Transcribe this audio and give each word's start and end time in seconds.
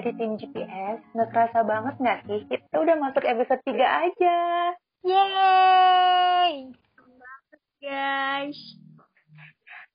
dari 0.00 0.16
tim 0.16 0.40
GPS, 0.40 1.04
nggak 1.12 1.28
kerasa 1.28 1.60
banget 1.60 1.94
nggak 2.00 2.20
sih? 2.24 2.40
Kita 2.48 2.76
udah 2.80 2.96
masuk 2.96 3.20
episode 3.20 3.60
3 3.68 4.08
aja. 4.08 4.38
Yeay! 5.04 6.72
guys. 7.80 8.56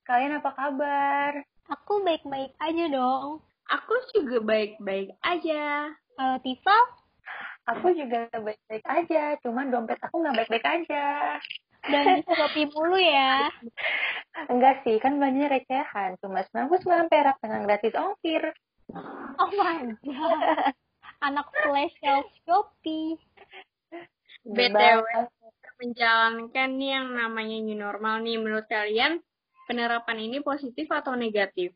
Kalian 0.06 0.42
apa 0.42 0.54
kabar? 0.54 1.42
Aku 1.70 2.06
baik-baik 2.06 2.54
aja 2.62 2.86
dong. 2.90 3.42
Aku 3.66 3.94
juga 4.14 4.42
baik-baik 4.46 5.18
aja. 5.26 5.90
Kalau 6.18 6.38
Tifa? 6.42 6.78
Aku 7.66 7.98
juga 7.98 8.30
baik-baik 8.30 8.86
aja, 8.86 9.42
cuman 9.42 9.74
dompet 9.74 9.98
aku 9.98 10.22
nggak 10.22 10.38
baik-baik 10.38 10.66
aja. 10.66 11.06
Dan 11.86 12.22
bisa 12.22 12.34
kopi 12.38 12.70
mulu 12.70 12.98
ya. 12.98 13.50
Enggak 14.50 14.86
sih, 14.86 15.02
kan 15.02 15.18
belanjanya 15.18 15.58
recehan. 15.58 16.18
Cuma 16.22 16.46
99 16.54 17.10
perak 17.10 17.38
dengan 17.42 17.66
gratis 17.66 17.94
ongkir. 17.98 18.54
Oh 18.94 19.50
my 19.50 19.98
god. 20.06 20.74
Anak 21.26 21.48
flash 21.50 21.96
sales 22.04 22.30
Shopee. 22.46 23.18
BTW, 24.46 25.02
menjalankan 25.82 26.70
nih 26.78 26.90
yang 26.94 27.08
namanya 27.18 27.58
new 27.66 27.74
normal 27.74 28.22
nih. 28.22 28.38
Menurut 28.38 28.70
kalian, 28.70 29.26
penerapan 29.66 30.22
ini 30.22 30.38
positif 30.46 30.86
atau 30.94 31.18
negatif? 31.18 31.74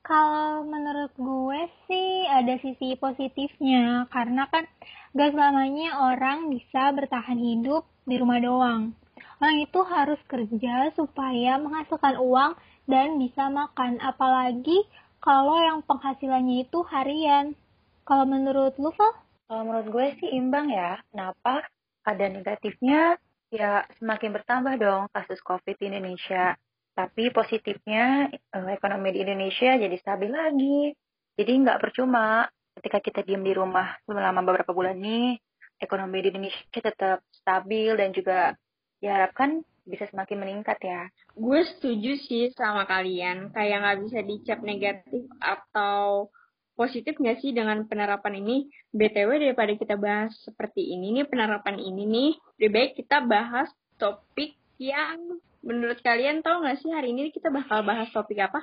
Kalau 0.00 0.64
menurut 0.64 1.12
gue 1.18 1.60
sih 1.90 2.24
ada 2.30 2.56
sisi 2.62 2.94
positifnya 2.96 4.06
karena 4.08 4.46
kan 4.48 4.64
gak 5.12 5.34
selamanya 5.34 5.98
orang 5.98 6.46
bisa 6.48 6.94
bertahan 6.94 7.36
hidup 7.36 7.84
di 8.06 8.16
rumah 8.16 8.38
doang. 8.38 8.94
Orang 9.42 9.56
itu 9.60 9.82
harus 9.84 10.20
kerja 10.30 10.94
supaya 10.94 11.58
menghasilkan 11.60 12.16
uang 12.22 12.56
dan 12.88 13.18
bisa 13.20 13.50
makan. 13.50 13.98
Apalagi 14.00 14.86
kalau 15.26 15.58
yang 15.58 15.82
penghasilannya 15.82 16.70
itu 16.70 16.86
harian. 16.86 17.58
Kalau 18.06 18.22
menurut 18.22 18.78
lu, 18.78 18.94
Val? 18.94 19.10
Kalau 19.50 19.66
menurut 19.66 19.90
gue 19.90 20.06
sih 20.22 20.30
imbang 20.38 20.70
ya. 20.70 21.02
Kenapa? 21.10 21.66
Ada 22.06 22.30
negatifnya, 22.30 23.18
ya 23.50 23.82
semakin 23.98 24.30
bertambah 24.38 24.78
dong 24.78 25.10
kasus 25.10 25.42
COVID 25.42 25.74
di 25.74 25.90
Indonesia. 25.90 26.54
Tapi 26.94 27.34
positifnya, 27.34 28.30
eh, 28.30 28.68
ekonomi 28.70 29.10
di 29.10 29.26
Indonesia 29.26 29.74
jadi 29.74 29.96
stabil 29.98 30.30
lagi. 30.30 30.94
Jadi 31.34 31.52
nggak 31.66 31.82
percuma 31.82 32.46
ketika 32.78 33.02
kita 33.02 33.20
diam 33.26 33.42
di 33.42 33.50
rumah 33.50 33.98
selama 34.06 34.46
beberapa 34.46 34.70
bulan 34.70 34.94
ini, 35.02 35.34
ekonomi 35.82 36.22
di 36.22 36.28
Indonesia 36.30 36.62
tetap 36.70 37.26
stabil 37.34 37.90
dan 37.98 38.14
juga 38.14 38.54
diharapkan 39.02 39.60
bisa 39.86 40.10
semakin 40.10 40.42
meningkat 40.42 40.78
ya. 40.82 41.06
Gue 41.32 41.62
setuju 41.64 42.18
sih 42.26 42.50
sama 42.52 42.84
kalian. 42.84 43.54
Kayak 43.54 43.78
nggak 43.86 44.00
bisa 44.04 44.18
dicap 44.26 44.58
negatif 44.60 45.24
atau 45.38 46.28
positif 46.76 47.16
nggak 47.16 47.40
sih 47.40 47.56
dengan 47.56 47.88
penerapan 47.88 48.42
ini? 48.42 48.68
BTW 48.92 49.40
daripada 49.40 49.72
kita 49.72 49.96
bahas 49.96 50.34
seperti 50.44 50.92
ini 50.92 51.16
nih, 51.16 51.26
penerapan 51.30 51.80
ini 51.80 52.02
nih, 52.04 52.30
lebih 52.60 52.70
baik 52.74 52.90
kita 53.00 53.24
bahas 53.24 53.70
topik 53.96 54.58
yang 54.76 55.40
menurut 55.64 55.98
kalian 56.04 56.44
tau 56.44 56.60
nggak 56.60 56.78
sih 56.84 56.92
hari 56.92 57.16
ini 57.16 57.32
kita 57.32 57.48
bakal 57.48 57.80
bahas 57.80 58.12
topik 58.12 58.36
apa? 58.44 58.60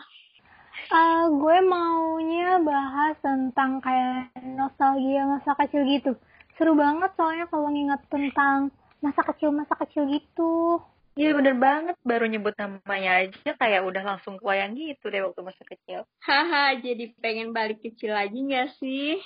Uh, 0.94 1.30
gue 1.30 1.58
maunya 1.66 2.62
bahas 2.62 3.18
tentang 3.22 3.82
kayak 3.82 4.30
nostalgia 4.46 5.26
masa 5.26 5.58
kecil 5.66 5.82
gitu. 5.90 6.12
Seru 6.58 6.78
banget 6.78 7.14
soalnya 7.18 7.50
kalau 7.50 7.70
nginget 7.70 8.02
tentang 8.10 8.70
masa 9.02 9.22
kecil-masa 9.26 9.74
kecil 9.86 10.06
gitu. 10.10 10.80
Iya 11.14 11.30
bener 11.38 11.54
banget, 11.62 11.96
baru 12.02 12.26
nyebut 12.26 12.58
namanya 12.58 13.22
aja 13.22 13.54
kayak 13.54 13.86
udah 13.86 14.02
langsung 14.02 14.42
kebayang 14.42 14.74
gitu 14.74 15.14
deh 15.14 15.22
waktu 15.22 15.46
masa 15.46 15.62
kecil. 15.62 16.10
Haha, 16.26 16.74
jadi 16.82 17.14
pengen 17.22 17.54
balik 17.54 17.86
kecil 17.86 18.18
lagi 18.18 18.42
nggak 18.42 18.74
sih? 18.82 19.22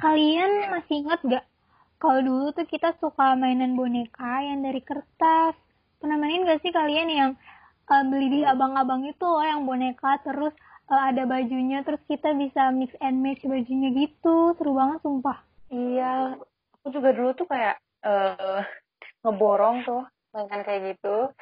Kalian 0.00 0.72
masih 0.72 1.04
inget 1.04 1.20
gak? 1.28 1.44
Kalau 1.96 2.20
dulu 2.20 2.52
tuh 2.52 2.68
kita 2.68 2.92
suka 3.00 3.36
mainan 3.36 3.76
boneka 3.76 4.44
yang 4.44 4.60
dari 4.60 4.80
kertas. 4.84 5.56
Pernah 5.96 6.16
mainin 6.20 6.44
gak 6.44 6.60
sih 6.60 6.72
kalian 6.72 7.08
yang 7.08 7.30
uh, 7.88 8.04
beli 8.04 8.28
di 8.28 8.40
abang-abang 8.44 9.08
itu 9.08 9.24
loh 9.24 9.40
yang 9.40 9.64
boneka 9.64 10.20
terus 10.20 10.52
uh, 10.92 11.02
ada 11.08 11.24
bajunya 11.24 11.80
terus 11.80 12.00
kita 12.04 12.36
bisa 12.36 12.68
mix 12.72 12.92
and 13.00 13.24
match 13.24 13.40
bajunya 13.44 13.88
gitu. 13.92 14.52
Seru 14.60 14.76
banget 14.76 15.00
sumpah. 15.00 15.40
Iya, 15.72 16.36
aku 16.80 16.92
juga 16.92 17.16
dulu 17.16 17.30
tuh 17.32 17.48
kayak 17.48 17.80
uh, 18.04 18.60
ngeborong 19.24 19.84
tuh 19.88 20.04
mainan 20.36 20.60
kayak 20.62 20.94
gitu. 20.94 21.32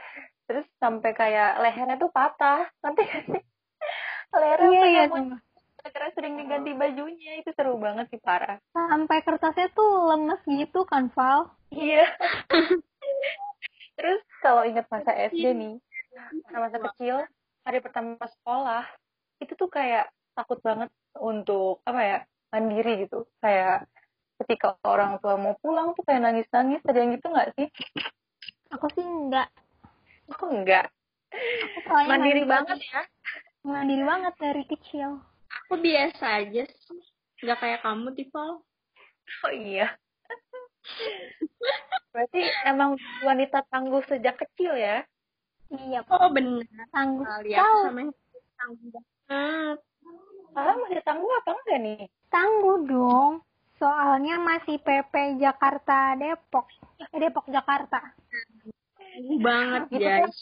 Terus 0.47 0.66
sampai 0.78 1.10
kayak 1.19 1.59
lehernya 1.59 1.99
tuh 1.99 2.15
patah. 2.15 2.71
Nanti 2.78 3.03
lehernya 4.38 4.71
iya, 4.71 4.87
iya, 4.87 5.05
karena 5.84 6.10
sering 6.16 6.34
diganti 6.38 6.71
bajunya. 6.72 7.43
Itu 7.43 7.50
seru 7.59 7.77
banget 7.77 8.09
sih 8.15 8.21
parah. 8.22 8.62
Sampai 8.72 9.21
kertasnya 9.27 9.69
tuh 9.75 10.15
lemes 10.15 10.41
gitu 10.47 10.87
kan 10.87 11.10
Val? 11.12 11.50
Iya. 11.75 12.06
Terus 13.99 14.21
kalau 14.41 14.62
ingat 14.65 14.87
masa 14.88 15.12
SD 15.12 15.44
nih 15.55 15.76
masa 16.47 16.59
masa 16.62 16.78
kecil 16.78 17.26
hari 17.66 17.82
pertama 17.82 18.15
sekolah 18.22 18.87
itu 19.43 19.50
tuh 19.59 19.66
kayak 19.66 20.06
takut 20.38 20.62
banget 20.62 20.87
untuk 21.19 21.82
apa 21.82 22.00
ya 22.00 22.19
mandiri 22.55 23.06
gitu. 23.06 23.26
Kayak 23.43 23.91
ketika 24.43 24.78
orang 24.87 25.19
tua 25.22 25.38
mau 25.38 25.55
pulang 25.59 25.94
tuh 25.94 26.03
kayak 26.06 26.22
nangis-nangis. 26.22 26.82
Ada 26.87 26.99
yang 27.03 27.11
gitu 27.19 27.26
nggak 27.31 27.50
sih 27.59 27.69
aku 28.75 28.87
sih 28.99 29.07
enggak. 29.07 29.49
Aku 30.35 30.51
enggak. 30.51 30.91
Aku 31.87 31.91
mandiri 32.11 32.43
banget 32.43 32.79
ya. 32.91 33.03
Mandiri 33.62 34.03
banget 34.03 34.35
dari 34.43 34.65
kecil. 34.67 35.23
Aku 35.65 35.79
biasa 35.79 36.43
aja 36.43 36.62
sih. 36.67 37.01
Nggak 37.43 37.59
kayak 37.62 37.81
kamu 37.87 38.11
Tifal 38.19 38.62
oh 39.45 39.53
iya. 39.53 39.89
Berarti 42.12 42.41
emang 42.69 43.01
wanita 43.25 43.65
tangguh 43.73 44.05
sejak 44.07 44.37
kecil 44.37 44.77
ya? 44.77 45.03
Iya 45.73 46.05
oh 46.06 46.29
benar 46.31 46.87
tangguh 46.93 47.27
lihat 47.49 47.65
sama 47.65 48.03
tangguh 48.61 48.89
banget. 48.93 49.79
Salah 50.55 50.75
masih 50.79 51.03
tangguh 51.03 51.31
apa 51.35 51.51
enggak 51.51 51.79
nih? 51.83 52.03
Tangguh 52.31 52.79
dong. 52.87 53.33
Soalnya 53.75 54.39
masih 54.39 54.79
PP 54.79 55.43
Jakarta 55.43 56.15
Depok. 56.15 56.71
Eh, 57.01 57.19
Depok 57.19 57.51
Jakarta 57.51 58.15
tangguh 59.15 59.39
banget 59.39 59.83
gitu 59.95 60.03
guys. 60.03 60.39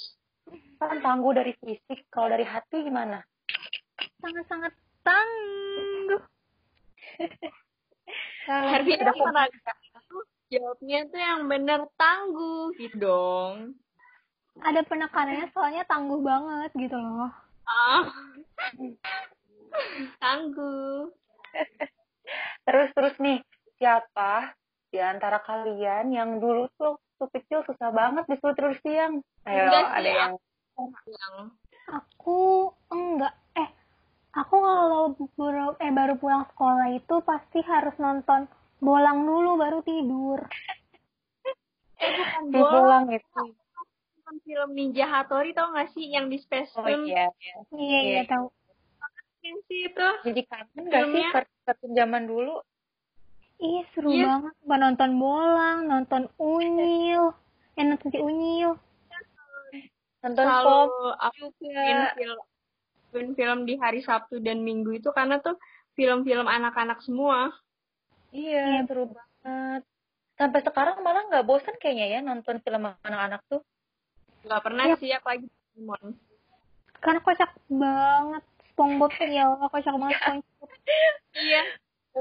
Kan 0.80 0.98
tangguh 1.04 1.32
dari 1.36 1.52
fisik 1.60 2.08
kalau 2.08 2.32
dari 2.32 2.48
hati 2.48 2.88
gimana? 2.88 3.20
Sangat-sangat 4.24 4.72
tangguh. 5.04 6.22
Harvey 8.48 8.96
udah 8.96 9.14
pernah 9.14 9.46
jawabnya 10.48 10.98
tuh 11.08 11.20
yang 11.20 11.40
bener 11.46 11.80
tangguh 12.00 12.72
gitu 12.80 12.96
dong. 12.96 13.76
Ada 14.60 14.84
penekanannya 14.84 15.48
soalnya 15.52 15.84
tangguh 15.88 16.20
banget 16.20 16.70
gitu 16.76 16.96
loh. 16.96 17.32
Ah. 17.64 18.04
Tangguh. 20.22 21.08
Terus 22.68 22.88
terus 22.92 23.14
nih 23.16 23.40
siapa 23.80 24.52
di 24.92 25.00
antara 25.00 25.40
kalian 25.40 26.12
yang 26.12 26.36
dulu 26.36 26.68
tuh 26.76 27.00
waktu 27.22 27.38
kecil 27.38 27.62
susah 27.62 27.94
banget 27.94 28.26
disuruh 28.26 28.58
terus 28.58 28.78
siang. 28.82 29.22
Ayo 29.46 29.70
Enggak 29.70 29.86
sih, 29.86 29.94
ada 29.94 30.10
yang 30.10 30.32
yang 31.06 31.34
aku 31.86 32.74
enggak. 32.90 33.34
Eh 33.54 33.70
aku 34.34 34.54
kalau 34.58 35.14
baru 35.14 35.78
eh 35.78 35.92
baru 35.94 36.18
pulang 36.18 36.42
sekolah 36.50 36.90
itu 36.98 37.14
pasti 37.22 37.62
harus 37.62 37.94
nonton 38.02 38.50
bolang 38.82 39.22
dulu 39.22 39.54
baru 39.54 39.78
tidur. 39.86 40.42
Eh 42.02 42.10
bukan 42.10 42.42
di 42.50 42.58
bolang. 42.58 43.06
Itu. 43.14 43.54
Nonton 44.18 44.36
film 44.42 44.70
Ninja 44.74 45.06
Hattori 45.06 45.54
tau 45.54 45.70
gak 45.70 45.94
sih 45.94 46.10
yang 46.10 46.26
di 46.26 46.42
Space 46.42 46.74
oh 46.74 46.86
iya 46.90 47.30
iya. 47.30 47.54
Iya 47.70 48.00
iya 48.02 48.22
tahu 48.26 48.50
yang 49.42 49.58
sih 49.66 49.90
itu 49.90 50.08
jadi 50.22 50.42
kangen 50.46 50.86
gak 50.86 51.04
sih 51.10 51.22
kartun 51.66 51.92
zaman 51.98 52.30
dulu 52.30 52.62
iya 53.62 53.82
seru 53.94 54.10
Iya. 54.10 54.26
banget. 54.28 54.54
Bah, 54.66 54.78
nonton 54.78 55.10
bolang 55.16 55.78
nonton 55.86 56.22
unyil. 56.36 57.30
Eh 57.78 57.84
nonton 57.86 58.08
si 58.10 58.18
unyil. 58.18 58.74
Nonton 60.22 60.44
selalu 60.44 60.66
pop 60.68 60.90
bikin 61.38 61.98
film 63.12 63.28
film 63.34 63.58
di 63.68 63.74
hari 63.76 64.00
Sabtu 64.00 64.40
dan 64.40 64.62
Minggu 64.62 64.94
itu 64.94 65.10
karena 65.12 65.38
tuh 65.38 65.54
film-film 65.94 66.44
anak-anak 66.44 66.98
semua. 67.00 67.52
Iya 68.32 68.82
seru 68.84 69.06
banget. 69.08 69.82
Sampai 70.34 70.60
sekarang 70.64 70.98
malah 71.04 71.22
nggak 71.28 71.44
bosan 71.44 71.76
kayaknya 71.78 72.06
ya 72.08 72.20
nonton 72.20 72.58
film 72.64 72.88
anak-anak 73.04 73.40
tuh. 73.46 73.60
Nggak 74.42 74.62
pernah 74.64 74.84
Yap. 74.90 74.98
sih 74.98 75.10
apalagi 75.12 75.46
Pokemon. 75.46 76.18
Karena 76.98 77.20
kocak 77.22 77.50
banget. 77.68 78.42
SpongeBob 78.72 79.12
ya 79.20 79.42
Allah 79.52 79.68
kocak 79.68 79.94
banget 79.94 80.18
SpongeBob. 80.18 80.70
Iya 81.36 81.62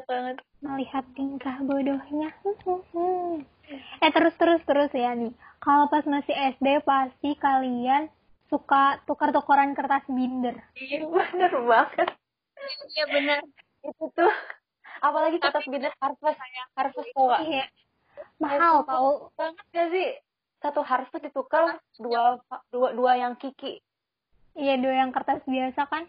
banget 0.08 0.38
melihat 0.64 1.04
tingkah 1.14 1.56
bodohnya 1.68 2.30
eh 4.04 4.12
terus 4.16 4.36
terus 4.40 4.62
terus 4.64 4.92
ya 4.96 5.12
nih 5.12 5.36
kalau 5.60 5.92
pas 5.92 6.06
masih 6.08 6.32
SD 6.56 6.82
pasti 6.88 7.36
kalian 7.36 8.08
suka 8.48 9.00
tukar-tukaran 9.04 9.76
kertas 9.76 10.08
binder 10.08 10.56
iya 10.80 11.04
bener 11.04 11.52
banget 11.68 12.10
iya 12.96 13.06
benar 13.08 13.42
itu 13.84 14.06
tuh 14.16 14.34
apalagi 15.04 15.38
kertas 15.44 15.66
binder 15.68 15.92
harvest 16.00 16.40
harvest 16.76 17.12
tua 17.12 17.38
Iya. 17.42 17.66
Mahal 18.38 18.86
tau. 18.86 19.34
banget 19.34 19.66
gak 19.74 19.88
sih 19.90 20.08
satu 20.62 20.82
harvest 20.86 21.24
ditukar 21.26 21.80
dua 21.98 22.38
dua 22.70 22.90
dua 22.94 23.12
yang 23.18 23.34
kiki 23.36 23.82
Iya, 24.52 24.76
dua 24.84 24.94
yang 25.00 25.16
kertas 25.16 25.40
biasa 25.48 25.88
kan. 25.88 26.04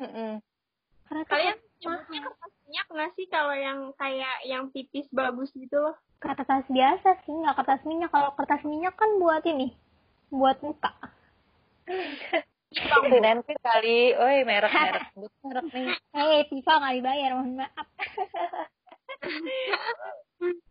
Mm-mm. 0.00 0.40
Karena 1.04 1.22
tuh 1.28 1.32
Kalian. 1.36 1.56
Nyebutnya 1.84 2.20
kertas 2.24 2.52
minyak 2.64 2.86
nggak 2.88 3.10
sih 3.14 3.26
kalau 3.28 3.54
yang 3.54 3.78
kayak 3.94 4.36
yang 4.48 4.62
tipis 4.72 5.06
bagus 5.12 5.50
gitu 5.52 5.76
loh? 5.76 5.96
kertas 6.18 6.64
biasa 6.72 7.20
sih, 7.28 7.36
nggak 7.36 7.52
kertas 7.60 7.84
minyak. 7.84 8.08
Kalau 8.08 8.32
kertas 8.32 8.64
minyak 8.64 8.96
kan 8.96 9.10
buat 9.20 9.44
ini, 9.44 9.76
buat 10.32 10.56
muka. 10.64 10.88
Sinensi 13.04 13.54
kali, 13.60 14.16
oi 14.16 14.40
merek 14.48 14.72
merek 14.72 15.66
nih. 15.68 15.92
Eh, 16.16 16.42
Tifa 16.48 16.72
nggak 16.80 16.94
dibayar, 16.96 17.30
mohon 17.36 17.60
maaf. 17.60 17.86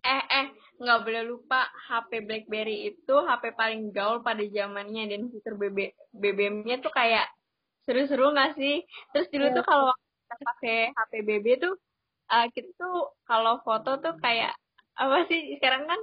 Eh 0.03 0.23
eh 0.29 0.47
nggak 0.77 0.99
boleh 1.01 1.23
lupa 1.25 1.65
HP 1.89 2.27
BlackBerry 2.27 2.93
itu 2.93 3.15
HP 3.15 3.57
paling 3.57 3.89
gaul 3.89 4.21
pada 4.21 4.43
zamannya 4.45 5.09
dan 5.09 5.31
fitur 5.33 5.57
BB 5.57 5.93
BBM-nya 6.13 6.77
tuh 6.83 6.93
kayak 6.93 7.25
seru-seru 7.81 8.35
nggak 8.35 8.53
sih? 8.53 8.85
Terus 9.15 9.27
dulu 9.33 9.47
Iya. 9.49 9.55
tuh 9.57 9.65
kalau 9.65 9.93
kita 10.37 10.49
pakai 10.49 10.79
HP 10.93 11.11
BB 11.25 11.45
tuh 11.61 11.73
eh, 12.33 12.47
kita 12.53 12.69
tuh 12.77 13.13
kalau 13.29 13.61
foto 13.61 14.01
tuh 14.01 14.17
kayak 14.17 14.53
apa 14.97 15.25
sih 15.29 15.57
sekarang 15.57 15.85
kan 15.85 15.99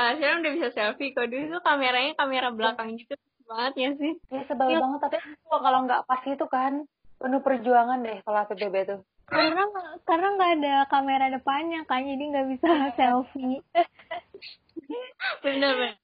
eh, 0.00 0.12
sekarang 0.16 0.44
udah 0.44 0.52
bisa 0.56 0.68
selfie 0.72 1.12
kalau 1.12 1.28
dulu 1.28 1.58
tuh 1.58 1.62
kameranya 1.64 2.12
kamera 2.16 2.48
belakang 2.52 2.96
gitu 2.96 3.14
banget 3.50 3.74
ya 3.74 3.90
sih 3.98 4.12
Ya 4.30 4.42
sebel 4.46 4.78
banget 4.78 5.00
tapi 5.02 5.18
kalau 5.50 5.78
nggak 5.82 6.06
pas 6.06 6.22
itu 6.22 6.46
kan 6.46 6.86
penuh 7.20 7.42
perjuangan 7.42 8.00
deh 8.00 8.22
kalau 8.24 8.46
PBB 8.48 8.76
tuh. 8.86 9.00
karena 9.30 9.62
karena 10.08 10.26
nggak 10.34 10.52
ada 10.58 10.74
kamera 10.90 11.26
depannya 11.30 11.86
kan, 11.86 12.02
jadi 12.02 12.22
nggak 12.34 12.48
bisa 12.50 12.70
selfie. 12.98 13.62
bener 15.44 15.72
bener 15.78 15.94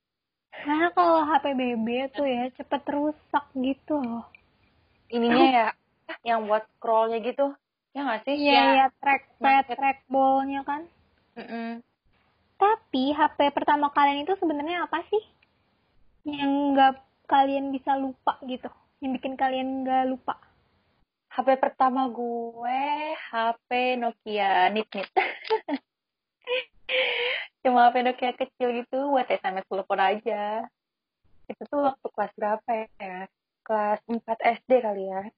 Karena 0.62 0.88
kalau 0.94 1.26
HP 1.26 1.44
BB 1.58 1.86
tuh 2.14 2.26
ya 2.28 2.46
cepet 2.54 2.82
rusak 2.86 3.44
gitu 3.56 3.98
loh. 3.98 4.26
Ininya 5.10 5.46
ya 5.46 5.68
yang 6.22 6.46
buat 6.46 6.66
scrollnya 6.76 7.22
gitu. 7.22 7.54
Ya 7.96 8.04
nggak 8.04 8.22
sih? 8.28 8.36
Iya, 8.36 8.60
iya, 8.76 8.86
track, 9.00 9.40
track, 9.40 9.66
trackballnya 9.72 10.60
kan. 10.68 10.84
Mm-mm. 11.36 11.84
Tapi 12.56 13.12
HP 13.12 13.52
pertama 13.52 13.92
kalian 13.92 14.24
itu 14.24 14.36
sebenarnya 14.40 14.88
apa 14.88 15.04
sih? 15.08 15.22
Yang 16.28 16.52
nggak 16.72 16.92
kalian 17.28 17.72
bisa 17.72 17.96
lupa 17.96 18.40
gitu. 18.44 18.68
Yang 19.00 19.20
bikin 19.20 19.34
kalian 19.36 19.84
nggak 19.84 20.12
lupa. 20.12 20.36
HP 21.36 21.60
pertama 21.60 22.08
gue 22.08 22.80
HP 23.28 24.00
Nokia 24.00 24.72
nit 24.72 24.88
nit. 24.88 25.04
Cuma 27.60 27.92
HP 27.92 28.08
Nokia 28.08 28.32
kecil 28.32 28.72
gitu 28.80 29.12
buat 29.12 29.28
SMS 29.28 29.68
telepon 29.68 30.00
aja. 30.00 30.64
Itu 31.44 31.60
tuh 31.68 31.92
waktu 31.92 32.06
kelas 32.08 32.32
berapa 32.40 32.70
ya? 32.96 33.28
Kelas 33.66 34.00
4 34.08 34.64
SD 34.64 34.70
kali 34.80 35.12
ya. 35.12 35.28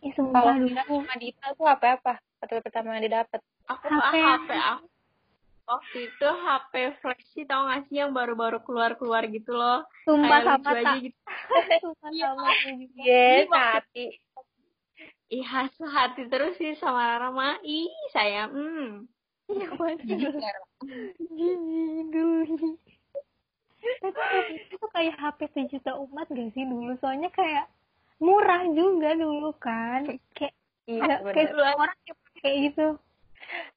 Ya 0.00 0.10
sumpah 0.12 0.40
Kalau. 0.42 0.54
Dina 0.58 0.82
sama 0.82 1.14
Dita 1.14 1.46
tuh 1.52 1.66
HP 1.66 1.82
apa? 1.92 2.14
HP 2.38 2.50
pertama 2.60 2.88
yang 2.94 3.04
didapat. 3.04 3.40
aku 3.64 3.84
HP 3.84 3.92
mah 3.92 4.12
yang- 4.12 4.32
HP 4.38 4.50
aku 4.56 4.86
waktu 5.62 5.98
itu 6.02 6.26
HP 6.26 6.72
flexi 6.98 7.40
tau 7.44 7.62
gak 7.64 7.86
sih 7.86 7.96
yang 7.96 8.10
baru-baru 8.10 8.58
keluar-keluar 8.60 9.22
gitu 9.24 9.52
loh 9.52 9.86
Sumpah 10.02 10.42
kayak 10.42 10.44
sama 10.44 10.58
lucu 10.58 10.74
aja 10.74 10.82
tak. 10.82 10.96
gitu 11.00 11.18
Sumpah 11.84 12.10
sama 12.10 12.42
aku 12.44 12.68
juga. 12.74 13.00
Yes, 13.00 13.46
waktu- 13.46 13.70
hati. 13.78 14.04
ih 15.30 15.44
hasil 15.44 15.86
hati 15.86 16.22
terus 16.26 16.52
sih 16.56 16.74
sama 16.74 17.06
Rara 17.08 17.30
mah 17.30 17.62
ih 17.62 17.86
saya 18.10 18.46
hmm 18.46 19.06
Iya. 19.46 19.66
Gini 21.20 21.82
dulu. 22.06 22.78
Tapi 24.00 24.22
itu 24.64 24.86
kayak 24.88 25.16
HP 25.16 25.38
sejuta 25.50 25.94
umat 25.96 26.26
gak 26.26 26.50
sih 26.50 26.62
dulu? 26.62 26.94
Soalnya 26.96 27.30
kayak 27.30 27.66
murah 28.20 28.62
juga 28.70 29.16
dulu 29.16 29.50
kan. 29.56 30.06
Kayak 30.36 30.54
Iya, 30.90 31.22
kayak 31.22 31.48
semua 31.54 31.70
orang 31.78 31.98
yang 32.02 32.18
kayak 32.42 32.56
gitu. 32.66 32.86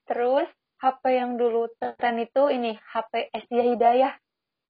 Terus 0.10 0.50
HP 0.82 1.04
yang 1.14 1.32
dulu 1.38 1.70
tren 1.78 2.18
itu 2.18 2.44
ini 2.50 2.74
HP 2.82 3.30
Esdia 3.30 3.64
Hidayah. 3.70 4.14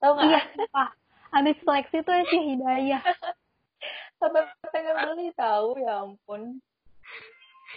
Tahu 0.04 0.12
nggak? 0.20 0.28
Iya, 0.28 0.42
sumpah. 0.52 0.90
Habis 1.34 1.58
seleksi 1.64 1.98
tuh 2.04 2.14
si 2.28 2.38
Hidayah. 2.54 3.02
Sampai 4.20 4.44
pengen 4.75 4.96
beli 5.08 5.31
tahu 5.40 5.80
ya 5.80 6.04
ampun. 6.04 6.60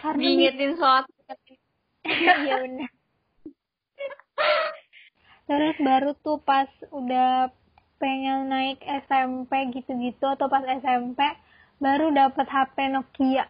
Karena 0.03 0.21
diingetin 0.21 0.75
sholat 0.77 1.07
Iya 2.07 2.55
benar. 2.63 2.91
Terus 5.47 5.77
baru 5.79 6.11
tuh 6.21 6.39
pas 6.43 6.69
udah 6.91 7.51
pengen 7.97 8.53
naik 8.53 8.83
SMP 9.09 9.73
gitu-gitu 9.73 10.27
atau 10.27 10.51
pas 10.51 10.63
SMP 10.63 11.23
baru 11.81 12.13
dapat 12.13 12.47
HP 12.49 12.77
Nokia. 12.93 13.45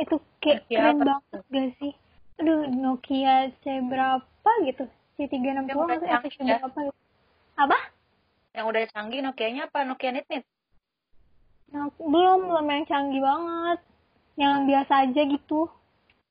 Itu 0.00 0.20
kayak 0.40 0.66
Nokia 0.66 0.78
keren 0.78 0.96
apa 0.96 1.04
banget 1.04 1.42
gak 1.52 1.68
sih? 1.78 1.92
Aduh, 2.40 2.60
Nokia 2.72 3.52
C 3.60 3.64
berapa 3.86 4.50
gitu? 4.64 4.84
C360 5.20 5.68
Yang 5.68 5.78
udah 5.78 5.96
atau 6.00 6.08
apa 6.08 6.28
C 6.28 6.38
ya? 6.40 6.56
berapa 6.58 6.78
gitu. 6.88 7.00
Apa? 7.60 7.78
Yang 8.52 8.64
udah 8.68 8.82
canggih 8.92 9.20
Nokia-nya 9.24 9.62
apa? 9.68 9.78
Nokia 9.84 10.10
Nit 10.12 10.26
Nit. 10.28 10.44
Nah, 11.72 11.88
belum, 11.96 12.52
belum 12.52 12.66
yang 12.68 12.84
canggih 12.84 13.22
banget. 13.24 13.78
Yang 14.36 14.54
biasa 14.68 14.92
aja 15.08 15.22
gitu. 15.28 15.60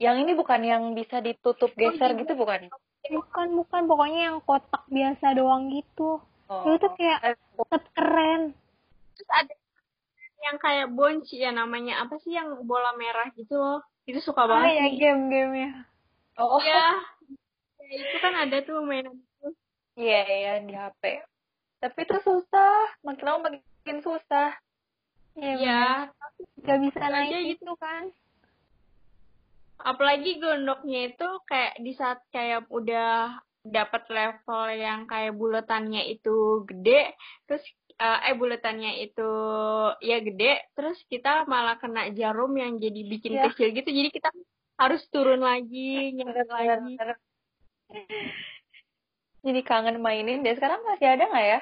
Yang 0.02 0.16
ini 0.26 0.32
bukan 0.34 0.62
yang 0.66 0.84
bisa 0.98 1.22
ditutup 1.22 1.70
geser 1.78 2.18
gitu 2.18 2.34
bukan? 2.34 2.70
Bukan, 3.10 3.48
bukan. 3.58 3.82
Pokoknya 3.86 4.22
yang 4.34 4.38
kotak 4.42 4.86
biasa 4.90 5.38
doang 5.38 5.70
gitu. 5.70 6.22
Oh. 6.50 6.62
Itu 6.66 6.82
tuh 6.82 6.92
kayak 6.98 7.38
tetep 7.38 7.84
keren. 7.94 8.42
terus 9.14 9.30
ada 9.38 9.54
yang 10.42 10.58
kayak 10.58 10.88
bonci 10.92 11.38
ya 11.38 11.54
namanya 11.54 12.02
apa 12.02 12.18
sih 12.22 12.34
yang 12.34 12.66
bola 12.66 12.98
merah 12.98 13.30
gitu 13.38 13.56
loh 13.56 13.80
itu 14.10 14.18
suka 14.20 14.44
Oh 14.46 14.50
banget 14.50 14.74
ya 14.74 14.86
sih 14.90 14.98
game-gamenya. 14.98 15.72
Oh, 16.42 16.58
ya 16.64 16.98
Ya, 17.92 18.08
itu 18.08 18.18
kan 18.24 18.34
ada 18.40 18.58
tuh 18.64 18.80
mainan 18.88 19.20
itu 19.20 19.48
iya 20.00 20.24
iya 20.24 20.54
di 20.64 20.72
HP. 20.72 21.28
Tapi 21.84 22.00
itu 22.08 22.18
susah, 22.24 22.96
makin 23.04 23.26
lama 23.28 23.52
makin 23.52 24.00
susah. 24.00 24.56
Iya. 25.36 25.54
ya 25.60 25.84
Gak 26.64 26.80
bisa 26.88 27.04
Aja 27.04 27.12
naik 27.12 27.60
gitu 27.60 27.76
kan. 27.76 28.08
apalagi 29.82 30.38
gondoknya 30.38 31.10
itu 31.10 31.30
kayak 31.50 31.74
di 31.82 31.92
saat 31.98 32.22
kayak 32.30 32.70
udah 32.70 33.42
dapat 33.66 34.04
level 34.14 34.64
yang 34.78 35.10
kayak 35.10 35.34
buletannya 35.34 36.06
itu 36.06 36.66
gede 36.70 37.18
terus 37.50 37.66
eh, 38.02 38.20
eh 38.26 38.34
buletannya 38.34 38.98
itu 39.00 39.30
ya 40.02 40.18
gede 40.20 40.66
terus 40.74 40.98
kita 41.06 41.46
malah 41.46 41.78
kena 41.78 42.10
jarum 42.12 42.50
yang 42.58 42.76
jadi 42.76 43.02
bikin 43.06 43.38
Iya. 43.38 43.44
kecil 43.48 43.68
gitu 43.72 43.90
jadi 43.90 44.10
kita 44.10 44.30
harus 44.76 45.06
turun 45.08 45.40
lagi 45.40 46.10
nyampe 46.12 46.42
lagi 46.50 46.98
Bener-bener. 46.98 47.18
Jadi 49.42 49.60
kangen 49.62 49.98
mainin 50.00 50.42
deh. 50.42 50.54
Sekarang 50.54 50.86
masih 50.86 51.08
ada 51.12 51.26
nggak 51.26 51.48
ya? 51.48 51.60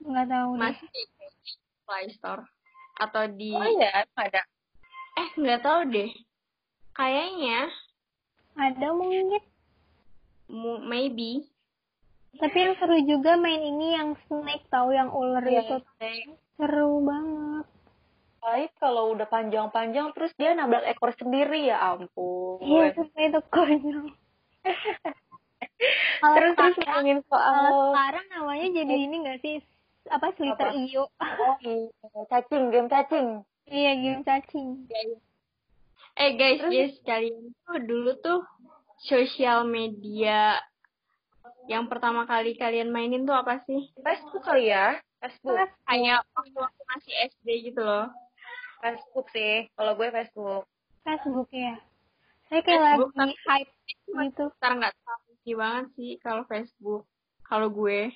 Nggak 0.00 0.26
tahu 0.30 0.50
deh. 0.50 0.60
masih 0.62 0.86
di 0.90 1.02
Play 1.84 2.06
Store 2.14 2.42
atau 2.94 3.24
di 3.26 3.50
Oh 3.50 3.68
iya, 3.68 4.06
ada. 4.14 4.42
eh 5.14 5.28
nggak 5.34 5.60
tahu 5.60 5.80
deh 5.90 6.10
kayaknya 6.94 7.68
Ada 8.54 8.88
mungkin. 8.94 9.42
mu- 10.46 10.82
maybe 10.82 11.42
Tapi 12.34 12.56
yang 12.58 12.74
seru 12.78 12.98
juga 13.06 13.38
main 13.38 13.62
ini 13.62 13.94
yang 13.94 14.18
snake 14.26 14.66
tahu 14.70 14.90
yang 14.90 15.10
ular 15.14 15.44
Iya, 15.46 15.62
itu. 15.62 15.76
Seru 16.58 17.02
banget. 17.06 17.66
Baik 18.44 18.70
kalau 18.76 19.16
udah 19.16 19.24
panjang-panjang 19.30 20.12
terus 20.12 20.34
dia 20.36 20.52
nabrak 20.52 20.84
ekor 20.84 21.16
sendiri 21.16 21.64
ya 21.64 21.80
ampun. 21.80 22.60
Iya, 22.60 22.92
sumpah 22.92 23.22
itu 23.24 23.40
konyol. 23.48 24.06
Kalau 26.20 26.34
terus 26.38 26.52
terus 26.56 26.76
ngomongin 26.80 27.18
Kalau 27.24 27.28
soal 27.28 27.92
sekarang 27.92 28.26
namanya 28.32 28.66
jadi 28.72 28.94
ini 28.94 29.16
nggak 29.24 29.38
sih? 29.44 29.56
Apa 30.08 30.32
Twitter 30.36 30.68
Apa? 30.70 30.76
iyo? 30.76 31.04
oh, 31.08 31.56
iya, 31.64 31.88
cacing, 32.28 32.64
game 32.68 32.88
cacing. 32.88 33.28
iya, 33.68 33.92
game 33.96 34.22
cacing. 34.24 34.68
Eh 36.14 36.30
guys, 36.36 36.60
guys, 36.62 36.94
kalian 37.02 37.56
tuh 37.64 37.80
dulu 37.84 38.12
tuh 38.20 38.40
sosial 39.08 39.64
media 39.66 40.60
yang 41.70 41.88
pertama 41.88 42.28
kali 42.28 42.56
kalian 42.56 42.92
mainin 42.92 43.24
tuh 43.24 43.36
apa 43.36 43.64
sih? 43.64 43.88
Facebook 44.00 44.44
kali 44.44 44.68
ya? 44.68 45.00
Facebook. 45.22 45.56
Kayak 45.88 46.24
waktu 46.36 46.58
aku 46.60 46.80
masih 46.92 47.12
SD 47.32 47.48
gitu 47.72 47.80
loh. 47.80 48.12
Facebook 48.84 49.26
sih. 49.32 49.64
Kalau 49.72 49.96
gue 49.96 50.08
Facebook. 50.12 50.64
Facebook 51.04 51.48
ya. 51.52 51.80
Saya 52.52 52.60
kayak 52.60 52.80
Facebook, 52.84 53.12
lagi 53.16 53.36
hype 53.48 53.72
gitu. 53.88 54.44
Ntar 54.60 54.72
nggak 54.76 54.94
tahu 55.00 55.30
sih 55.44 55.54
banget 55.56 55.86
sih 55.96 56.12
kalau 56.20 56.42
Facebook. 56.44 57.02
Kalau 57.44 57.68
gue, 57.72 58.12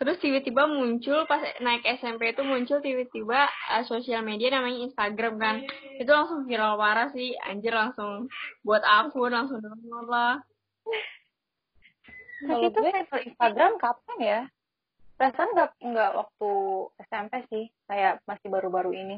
terus 0.00 0.16
tiba-tiba 0.16 0.64
muncul 0.64 1.28
pas 1.28 1.44
naik 1.60 1.84
SMP 2.00 2.32
itu 2.32 2.40
muncul 2.40 2.80
tiba-tiba 2.80 3.44
uh, 3.68 3.84
sosial 3.84 4.24
media 4.24 4.48
namanya 4.56 4.88
Instagram 4.88 5.36
kan 5.36 5.56
itu 6.00 6.08
langsung 6.08 6.48
viral 6.48 6.80
parah 6.80 7.12
sih 7.12 7.36
anjir 7.44 7.76
langsung 7.76 8.24
buat 8.64 8.80
akun 8.80 9.28
langsung 9.28 9.60
download 9.60 10.08
lah 10.08 10.40
Kalau 12.40 12.68
gue 12.72 12.90
Instagram 13.28 13.72
kapan 13.76 14.18
ya? 14.20 14.40
Perasaan 15.20 15.52
nggak 15.52 15.70
nggak 15.84 16.10
waktu 16.16 16.50
SMP 17.04 17.32
sih, 17.52 17.64
kayak 17.84 18.24
masih 18.24 18.48
baru-baru 18.48 18.96
ini. 18.96 19.16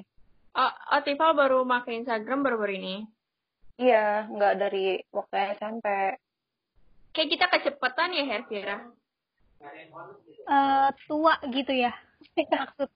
Oh, 0.59 0.73
oh 0.93 1.01
Tifa 1.07 1.31
baru 1.33 1.63
pakai 1.63 2.03
Instagram 2.03 2.43
baru-baru 2.43 2.75
ini? 2.75 2.97
Iya, 3.79 4.27
nggak 4.27 4.55
dari 4.59 4.99
waktu 5.15 5.57
SMP. 5.57 5.87
Kayak 7.15 7.31
kita 7.31 7.47
kecepatan 7.47 8.19
ya, 8.19 8.25
Hervira? 8.27 8.79
Uh, 10.43 10.91
tua 11.07 11.39
gitu 11.55 11.71
ya 11.71 11.95
maksud 12.51 12.91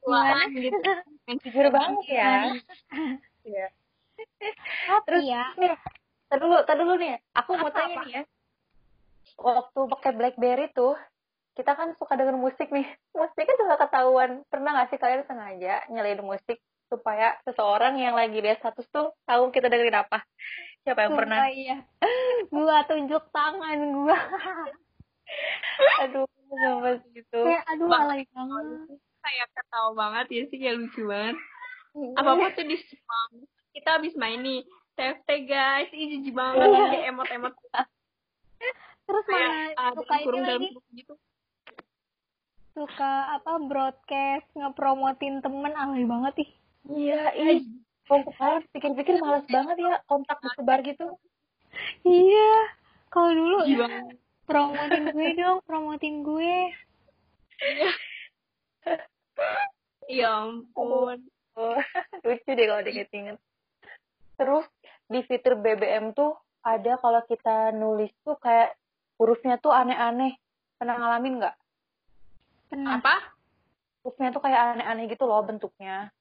tua 0.00 0.48
gitu 0.48 0.90
jujur 1.44 1.66
banget 1.68 2.04
ya 2.08 2.32
Iya. 3.44 3.68
Terus 5.04 5.22
ya. 5.28 5.52
Nih, 5.60 5.76
tadi 6.32 6.40
dulu, 6.40 6.56
tadi 6.64 6.80
dulu 6.80 6.96
nih. 6.96 7.20
Aku 7.36 7.60
mau 7.60 7.68
tanya 7.68 8.08
nih 8.08 8.12
ya. 8.16 8.22
Waktu 9.38 9.80
pakai 9.90 10.12
BlackBerry 10.14 10.70
tuh, 10.72 10.94
kita 11.54 11.74
kan 11.74 11.94
suka 11.98 12.14
denger 12.18 12.38
musik 12.38 12.70
nih. 12.70 12.86
Musik 13.14 13.44
kan 13.44 13.56
suka 13.58 13.74
ketahuan. 13.86 14.30
Pernah 14.50 14.70
gak 14.82 14.88
sih 14.94 14.98
kalian 14.98 15.26
sengaja 15.26 15.86
nyalain 15.90 16.22
musik 16.22 16.58
supaya 16.92 17.34
seseorang 17.42 17.98
yang 17.98 18.14
lagi 18.14 18.38
lihat 18.38 18.62
status 18.62 18.86
tuh 18.92 19.10
tahu 19.26 19.50
kita 19.50 19.66
dengerin 19.66 19.98
apa? 19.98 20.22
Siapa 20.84 21.08
yang 21.08 21.16
Sumpah, 21.16 21.20
pernah? 21.24 21.38
Iya. 21.50 21.76
Gua 22.54 22.76
tunjuk 22.86 23.24
tangan 23.32 23.78
gua. 23.96 24.18
Aduh, 26.06 26.28
sama 26.28 26.92
gitu. 27.10 27.40
Kayak 27.40 27.64
aduh 27.72 27.88
alay 27.90 28.22
banget. 28.30 29.00
kayak 29.24 29.48
ketawa 29.56 29.90
banget 29.96 30.26
ya 30.28 30.42
sih 30.52 30.58
kayak 30.60 30.76
lucu 30.84 31.02
banget 31.08 31.36
apa 31.94 32.30
apa 32.34 32.46
tuh 32.58 32.66
di 32.66 32.76
spam 32.76 33.30
kita 33.72 33.88
habis 33.98 34.14
main 34.18 34.42
nih 34.42 34.60
TFT 34.98 35.28
guys 35.46 35.90
ini 35.94 36.04
jijik 36.18 36.34
banget 36.34 36.68
kayak 36.68 37.08
emot-emot 37.14 37.54
Terus 39.04 39.24
kayak 39.28 39.48
mana 39.48 39.64
ada 39.76 40.00
suka 40.00 40.14
dalam 40.24 40.44
lagi 40.44 40.68
gitu 40.96 41.14
suka 42.74 43.38
apa 43.38 43.62
broadcast 43.70 44.50
ngepromotin 44.58 45.38
temen 45.38 45.72
alay 45.78 46.02
banget 46.02 46.34
ih. 46.42 46.50
Iya, 46.90 47.22
ih. 47.38 47.62
Sekarang 48.04 48.66
pikir-pikir 48.74 49.22
males 49.22 49.46
banget 49.46 49.78
ya 49.78 49.94
kontak 50.10 50.42
disebar 50.42 50.82
gitu. 50.82 51.14
Iya. 52.02 52.54
Kalau 53.14 53.30
dulu 53.30 53.56
banget 53.78 54.18
promotin 54.44 55.04
gue 55.14 55.28
dong, 55.38 55.58
promotin 55.64 56.14
gue. 56.26 56.54
ya 60.18 60.44
ampun 60.44 61.24
Oh, 61.54 61.78
lucu 62.26 62.50
deh 62.50 62.66
kalau 62.66 62.82
diinget-inget. 62.82 63.38
Terus 64.34 64.66
di 65.06 65.22
fitur 65.22 65.54
BBM 65.54 66.10
tuh 66.10 66.34
ada 66.66 66.98
kalau 66.98 67.22
kita 67.30 67.70
nulis 67.70 68.10
tuh 68.26 68.34
kayak 68.42 68.74
hurufnya 69.18 69.56
tuh 69.60 69.70
aneh-aneh. 69.70 70.36
Pernah 70.78 70.94
ngalamin 70.98 71.34
nggak? 71.40 71.56
Pernah. 72.70 72.98
apa 72.98 73.14
Hurufnya 74.04 74.36
tuh 74.36 74.42
kayak 74.44 74.76
aneh-aneh 74.76 75.08
gitu 75.08 75.24
loh 75.24 75.40
bentuknya. 75.46 76.12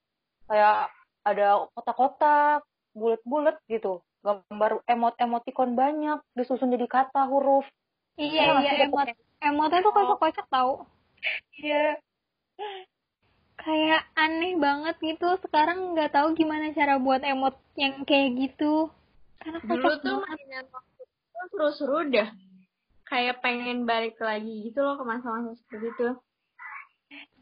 Kayak 0.47 0.93
ada 1.27 1.67
kotak-kotak, 1.75 2.63
bulat-bulat 2.95 3.59
gitu. 3.67 3.99
Gambar 4.23 4.87
emot-emotikon 4.87 5.75
banyak, 5.75 6.23
disusun 6.31 6.71
jadi 6.71 6.87
kata 6.87 7.27
huruf. 7.27 7.67
Iya, 8.15 8.61
iya, 8.61 8.87
emot 8.87 9.09
dapet 9.09 9.17
emotnya 9.43 9.83
tuh 9.83 9.91
kocak-kocak 9.91 10.47
tau. 10.47 10.87
Iya. 11.59 11.99
Kayak 13.59 14.07
aneh 14.15 14.55
banget 14.55 14.95
gitu. 15.03 15.35
Sekarang 15.43 15.91
nggak 15.91 16.15
tahu 16.15 16.31
gimana 16.39 16.71
cara 16.71 16.95
buat 17.03 17.19
emot 17.19 17.59
yang 17.75 18.07
kayak 18.07 18.39
gitu. 18.39 18.87
Karena 19.43 19.59
dulu 19.59 19.91
kocak 19.91 20.07
tuh 20.07 20.17
mainan 20.23 20.65
waktu 20.71 21.01
itu 21.03 21.41
seru-seru 21.51 21.99
dah 22.07 22.29
kayak 23.13 23.45
pengen 23.45 23.85
balik 23.85 24.17
lagi 24.17 24.65
gitu 24.65 24.81
loh 24.81 24.97
ke 24.97 25.05
masa-masa 25.05 25.53
seperti 25.53 25.93
itu 25.93 26.09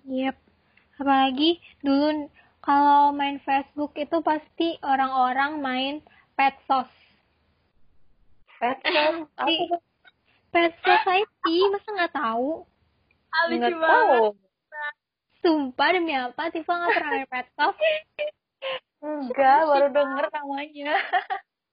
Yep. 0.02 0.36
Apalagi 0.98 1.62
dulu 1.86 2.30
kalau 2.62 3.14
main 3.14 3.42
Facebook 3.42 3.94
itu 3.98 4.18
pasti 4.22 4.78
orang-orang 4.86 5.62
main 5.62 5.94
pet 6.38 6.58
sauce. 6.66 6.90
Pet 8.62 8.78
shop, 8.94 9.30
apa? 9.38 9.78
Pet 10.52 10.74
Society, 10.84 11.58
masa 11.72 11.90
nggak 11.96 12.14
tahu? 12.18 12.68
ah, 13.32 13.44
lucu 13.48 13.62
Nggak 13.64 13.80
banget 13.80 14.20
tahu. 14.20 14.26
Sumpah 15.42 15.90
demi 15.96 16.14
apa, 16.14 16.44
Tifa 16.54 16.74
nggak 16.76 16.92
pernah 16.92 17.12
main 17.18 17.28
pet 17.30 17.48
sauce? 17.58 17.82
Enggak, 19.02 19.60
baru 19.66 19.88
denger 19.90 20.26
namanya. 20.30 20.94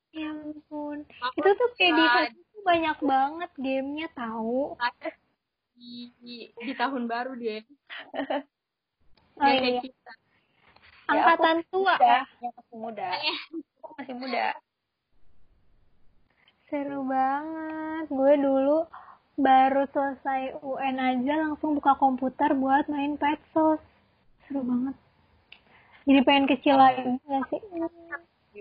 Ya 0.08 0.32
ampun. 0.32 1.04
Aku 1.04 1.36
Itu 1.36 1.50
tuh 1.52 1.68
kayak 1.76 1.92
di 1.92 2.04
banyak 2.68 2.98
banget 3.00 3.50
gamenya 3.56 4.08
tahu. 4.12 4.76
di, 5.78 6.10
di, 6.18 6.36
di 6.52 6.72
tahun 6.74 7.06
baru 7.06 7.38
deh 7.38 7.62
Oh 9.38 9.46
iya, 9.46 9.62
kayak 9.62 9.82
kita 9.86 10.12
Ya, 11.08 11.24
angkatan 11.24 11.56
tua 11.72 11.94
Muda, 11.96 12.14
ya. 12.42 12.50
masih 12.52 12.76
muda. 12.76 13.08
Aku 13.80 13.90
masih 13.96 14.14
muda. 14.18 14.44
Seru 16.68 17.00
banget. 17.08 18.04
Gue 18.12 18.32
dulu 18.36 18.78
baru 19.40 19.88
selesai 19.88 20.58
UN 20.60 20.96
aja 21.00 21.34
langsung 21.48 21.78
buka 21.80 21.96
komputer 21.96 22.52
buat 22.52 22.84
main 22.92 23.16
pet 23.16 23.40
sauce. 23.56 23.80
Seru 24.44 24.60
banget. 24.66 24.98
Jadi 26.04 26.20
pengen 26.28 26.44
kecil 26.44 26.76
lagi 26.76 27.00
nggak 27.24 27.42
sih? 27.48 27.60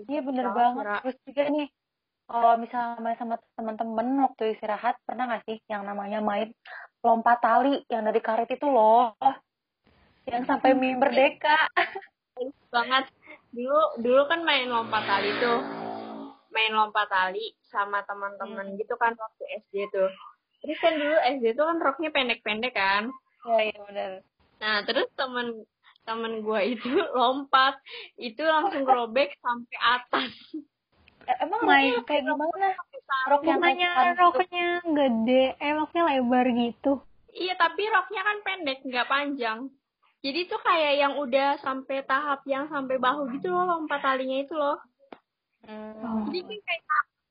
Iya 0.08 0.20
bener 0.24 0.46
Kira-kira. 0.48 0.56
banget. 0.56 0.84
Terus 1.04 1.18
juga 1.28 1.42
nih, 1.52 1.66
kalau 2.28 2.60
misalnya 2.60 3.00
main 3.00 3.16
sama 3.16 3.40
teman-teman 3.56 4.28
waktu 4.28 4.52
istirahat, 4.52 5.00
pernah 5.08 5.24
nggak 5.32 5.48
sih 5.48 5.56
yang 5.64 5.88
namanya 5.88 6.20
main 6.20 6.52
lompat 7.00 7.40
tali 7.40 7.80
yang 7.88 8.04
dari 8.04 8.20
karet 8.20 8.52
itu 8.52 8.68
loh? 8.68 9.16
Yang 10.28 10.44
sampai 10.44 10.76
mie 10.76 10.92
merdeka. 10.92 11.56
banget. 12.68 13.08
Dulu 13.48 14.04
dulu 14.04 14.22
kan 14.28 14.44
main 14.44 14.68
lompat 14.68 15.08
tali 15.08 15.32
tuh. 15.40 15.64
Main 16.52 16.76
lompat 16.76 17.08
tali 17.08 17.56
sama 17.72 18.04
teman-teman 18.04 18.76
gitu 18.76 18.92
kan 19.00 19.16
waktu 19.16 19.64
SD 19.64 19.88
tuh. 19.88 20.12
Terus 20.60 20.78
kan 20.84 21.00
dulu 21.00 21.16
SD 21.40 21.56
tuh 21.56 21.64
kan 21.64 21.80
roknya 21.80 22.12
pendek-pendek 22.12 22.76
kan. 22.76 23.08
Iya, 23.48 23.72
iya 23.72 23.78
bener. 23.88 24.12
nah 24.58 24.82
terus 24.82 25.06
temen 25.14 25.62
temen 26.02 26.44
gua 26.44 26.60
itu 26.60 26.92
lompat. 27.18 27.80
Itu 28.20 28.44
langsung 28.44 28.84
robek 28.84 29.32
sampai 29.40 29.78
atas 29.80 30.32
Emang 31.38 31.60
Main. 31.62 31.92
roknya 31.92 32.02
kayak 32.04 32.22
gimana? 32.24 32.68
Rok 33.28 33.42
yang 33.42 33.60
Bukannya 33.60 33.90
gitu. 33.90 34.20
roknya 34.22 34.66
gede, 34.88 35.42
eh 35.58 35.72
roknya 35.74 36.02
lebar 36.06 36.46
gitu. 36.50 36.92
iya 37.30 37.54
tapi 37.54 37.82
roknya 37.86 38.22
kan 38.22 38.36
pendek 38.40 38.78
nggak 38.82 39.06
panjang 39.06 39.58
jadi 40.18 40.40
tuh 40.44 40.58
kayak 40.58 40.94
yang 40.98 41.14
udah 41.14 41.54
sampai 41.58 42.02
tahap 42.02 42.42
yang 42.44 42.66
sampai 42.66 42.96
bahu 42.96 43.30
gitu 43.30 43.48
loh 43.48 43.64
lompat 43.68 44.00
talinya 44.00 44.38
itu 44.38 44.54
loh 44.54 44.78
Hmm. 45.60 45.92
Oh. 46.00 46.24
jadi 46.26 46.56
kayak 46.56 46.82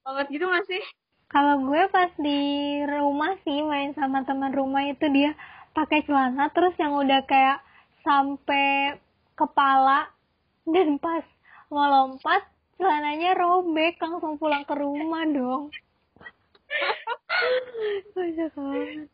banget 0.03 0.25
gitu 0.29 0.45
gak 0.45 0.65
sih 0.65 0.83
Kalau 1.27 1.59
gue 1.59 1.81
pas 1.89 2.11
di 2.17 2.39
rumah 2.85 3.33
sih 3.41 3.59
main 3.61 3.91
sama 3.91 4.21
teman 4.23 4.53
rumah 4.53 4.85
itu 4.85 5.09
dia 5.09 5.33
pakai 5.73 6.05
celana 6.05 6.47
terus 6.49 6.71
yang 6.77 6.93
udah 6.93 7.23
kayak 7.23 7.59
sampai 8.01 8.95
kepala 9.33 10.07
dan 10.65 10.95
pas 10.97 11.25
mau 11.67 11.83
lompat 11.83 12.45
celananya 12.77 13.33
robek 13.33 13.97
langsung 13.97 14.37
pulang 14.37 14.63
ke 14.63 14.73
rumah 14.73 15.25
dong. 15.25 15.73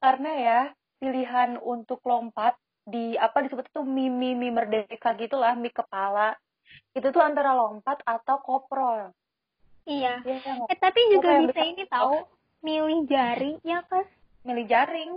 Karena 0.00 0.30
ya, 0.32 0.60
pilihan 0.96 1.56
untuk 1.58 2.00
lompat 2.04 2.56
di 2.84 3.14
apa 3.14 3.44
disebut 3.44 3.68
itu 3.68 3.82
mie 3.84 4.08
mie 4.10 4.50
merdeka 4.50 5.12
gitulah 5.14 5.52
mie 5.54 5.70
kepala 5.70 6.34
itu 6.90 7.06
tuh 7.06 7.22
antara 7.22 7.52
lompat 7.52 8.00
atau 8.02 8.40
koprol 8.40 9.12
Iya. 9.84 10.20
ya 10.22 10.38
kan? 10.42 10.66
Eh 10.66 10.76
tapi 10.76 11.00
juga 11.08 11.38
Kayak 11.38 11.40
bisa 11.46 11.52
bisa- 11.54 11.70
ini 11.70 11.84
tahu 11.86 12.14
milih 12.60 13.00
jari 13.06 13.52
ya 13.62 13.80
kan? 13.84 14.04
milih 14.42 14.66
jaring 14.66 15.12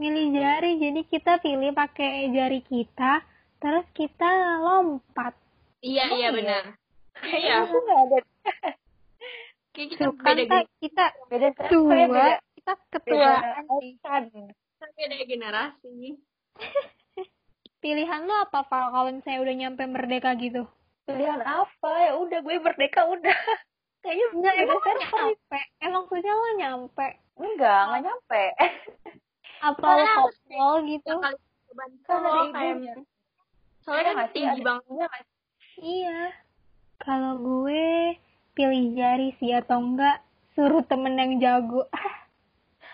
Milih 0.00 0.32
jari 0.32 0.80
jadi 0.80 1.00
kita 1.04 1.32
pilih 1.38 1.76
pakai 1.76 2.32
jari 2.32 2.64
kita 2.64 3.20
terus 3.60 3.84
kita 3.92 4.30
lompat. 4.64 5.36
iya 5.84 6.08
Oh, 6.08 6.16
iya 6.16 6.28
iya? 6.28 6.30
benar 6.32 6.64
iya. 7.28 7.56
itu 7.66 7.76
nggak 7.76 8.00
ada. 8.06 8.18
Kayak 9.74 9.88
kita 9.94 10.02
Tuh 10.02 10.14
kan 10.18 10.34
beda 10.34 10.44
Kak, 10.50 10.62
kita 10.82 11.04
beda 11.30 11.48
tua, 11.70 11.94
beda 11.94 12.26
kita 12.58 12.72
ketuaan 12.90 13.64
sih. 14.34 14.48
kan 14.80 14.90
beda 14.98 15.16
generasi. 15.28 15.94
Pilihan 17.80 18.20
lo 18.28 18.34
apa 18.44 18.60
Val 18.68 18.92
kalau 18.92 19.08
misalnya 19.14 19.40
udah 19.40 19.54
nyampe 19.56 19.82
merdeka 19.88 20.36
gitu? 20.36 20.68
pilihan 21.10 21.42
apa? 21.42 21.92
Ya 22.06 22.12
udah 22.14 22.38
gue 22.38 22.56
merdeka 22.62 23.02
udah. 23.08 23.34
Kayaknya 24.04 24.26
Enggak, 24.32 24.54
emang 24.56 24.78
lo 24.80 24.80
siapa 24.80 25.00
nyampe. 25.20 25.60
Emang 25.80 26.02
maksudnya 26.08 26.32
lo 26.32 26.50
nyampe. 26.56 27.08
enggak 27.40 27.80
nggak 27.88 28.02
nyampe. 28.04 28.42
Apa 29.68 29.84
harus 29.84 30.08
koplo 30.16 30.68
gitu? 30.88 31.14
Kan 31.20 31.36
ada 31.70 31.96
cowok 32.08 32.34
ibunya. 32.48 32.94
soalnya 33.80 34.12
Iya 34.12 34.16
kan 34.16 34.28
tinggi 34.32 34.60
Ada 34.60 34.64
banget. 34.64 35.24
Iya 35.80 36.18
kalau 37.00 37.40
gue 37.40 38.14
pilih 38.52 38.92
jari 38.92 39.32
sih 39.40 39.56
atau 39.56 39.80
enggak 39.80 40.20
suruh 40.52 40.84
temen 40.84 41.16
yang 41.16 41.32
jago 41.40 41.88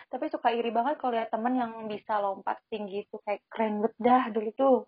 Tapi 0.07 0.31
suka 0.31 0.55
iri 0.55 0.71
banget 0.71 1.03
kalau 1.03 1.19
lihat 1.19 1.35
temen 1.35 1.59
yang 1.59 1.73
bisa 1.91 2.23
lompat 2.23 2.63
tinggi 2.71 3.03
itu 3.03 3.19
kayak 3.27 3.43
keren 3.51 3.83
banget 3.83 3.97
dah 3.99 4.25
dulu 4.31 4.51
tuh. 4.55 4.79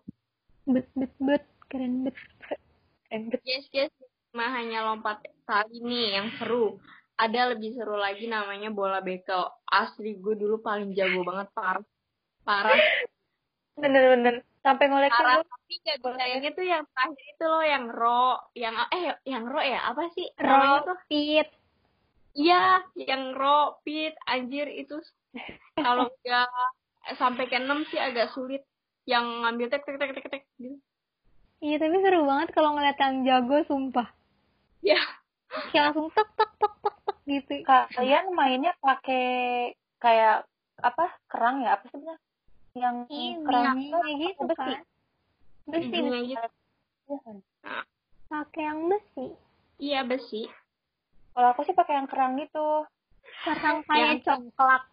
bet 0.63 0.87
bet 0.95 1.11
bet 1.19 1.43
keren 1.67 2.07
bet 2.07 2.15
Keren 3.09 3.23
banget. 3.27 3.43
Yes, 3.43 3.65
yes. 3.73 3.91
Cuma 4.31 4.47
hanya 4.53 4.85
lompat 4.85 5.25
kali 5.43 5.81
nih 5.81 6.21
yang 6.21 6.27
seru. 6.37 6.77
Ada 7.19 7.57
lebih 7.57 7.75
seru 7.75 7.99
lagi 7.99 8.29
namanya 8.29 8.71
bola 8.71 9.03
bekel. 9.03 9.49
Asli 9.67 10.15
gue 10.15 10.37
dulu 10.39 10.61
paling 10.61 10.95
jago 10.95 11.25
banget 11.25 11.49
parah. 11.51 11.85
Parah. 12.47 12.79
Bener-bener. 13.79 14.35
Sampai 14.59 14.85
ngoleksi 14.91 15.15
Parah. 15.15 15.39
lu. 15.39 15.43
Tapi 15.47 15.73
gak 15.81 15.97
bilangnya 16.03 16.51
tuh 16.51 16.65
yang 16.67 16.83
terakhir 16.83 17.25
itu 17.31 17.45
loh 17.47 17.63
yang 17.63 17.85
ro. 17.87 18.25
Yang 18.53 18.75
eh 18.91 19.03
yang 19.23 19.43
ro 19.47 19.59
ya 19.63 19.79
apa 19.87 20.03
sih? 20.13 20.27
Namanya 20.37 20.79
tuh 20.83 20.95
ropit 20.99 21.47
Iya, 22.29 22.85
yang 22.95 23.33
ro, 23.33 23.81
pit, 23.81 24.13
anjir 24.23 24.69
itu 24.69 25.01
kalau 25.75 26.05
udah 26.21 26.45
sampai 27.17 27.49
ke 27.49 27.57
6 27.57 27.89
sih 27.89 27.97
agak 27.97 28.29
sulit. 28.31 28.61
Yang 29.03 29.25
ngambil 29.41 29.67
tek 29.73 29.81
tek 29.81 29.97
tek 29.97 30.11
tek 30.13 30.25
tek 30.29 30.43
gitu. 30.61 30.77
iya 31.59 31.75
tapi 31.75 31.97
seru 31.99 32.23
banget 32.23 32.55
kalau 32.55 32.71
ngeliat 32.71 32.95
yang 32.95 33.25
jago 33.25 33.57
sumpah 33.65 34.07
Ya. 34.79 35.01
kayak 35.73 35.91
langsung 35.91 36.07
tek 36.13 36.29
tek 36.37 36.51
tek 36.55 36.71
tek 36.79 36.95
tek 37.03 37.17
gitu 37.27 37.53
Kalian 37.65 38.31
mainnya 38.31 38.71
pakai 38.79 39.25
kayak 39.97 40.45
apa? 40.79 41.05
Kerang 41.27 41.59
ya? 41.59 41.75
Apa 41.75 41.89
sebenarnya? 41.89 42.21
Yang 42.79 42.95
Iya, 43.09 43.35
kerang 43.43 43.77
kayak 43.83 44.15
gitu 44.17 44.41
besi. 44.45 44.55
kan. 44.55 44.79
Besi, 45.65 45.87
besi. 45.91 46.19
gitu. 46.25 46.47
Iya 47.05 47.17
kan? 47.19 47.37
pakai 48.29 48.61
yang 48.63 48.79
besi. 48.87 49.25
Iya 49.79 49.99
besi. 50.03 50.41
Kalau 51.31 51.47
aku 51.49 51.61
sih 51.63 51.73
pakai 51.73 51.93
yang 51.95 52.07
kerang 52.07 52.37
gitu. 52.37 52.85
Sekarang 53.41 53.83
kayak 53.83 54.07
Yang- 54.17 54.23
coklat. 54.23 54.83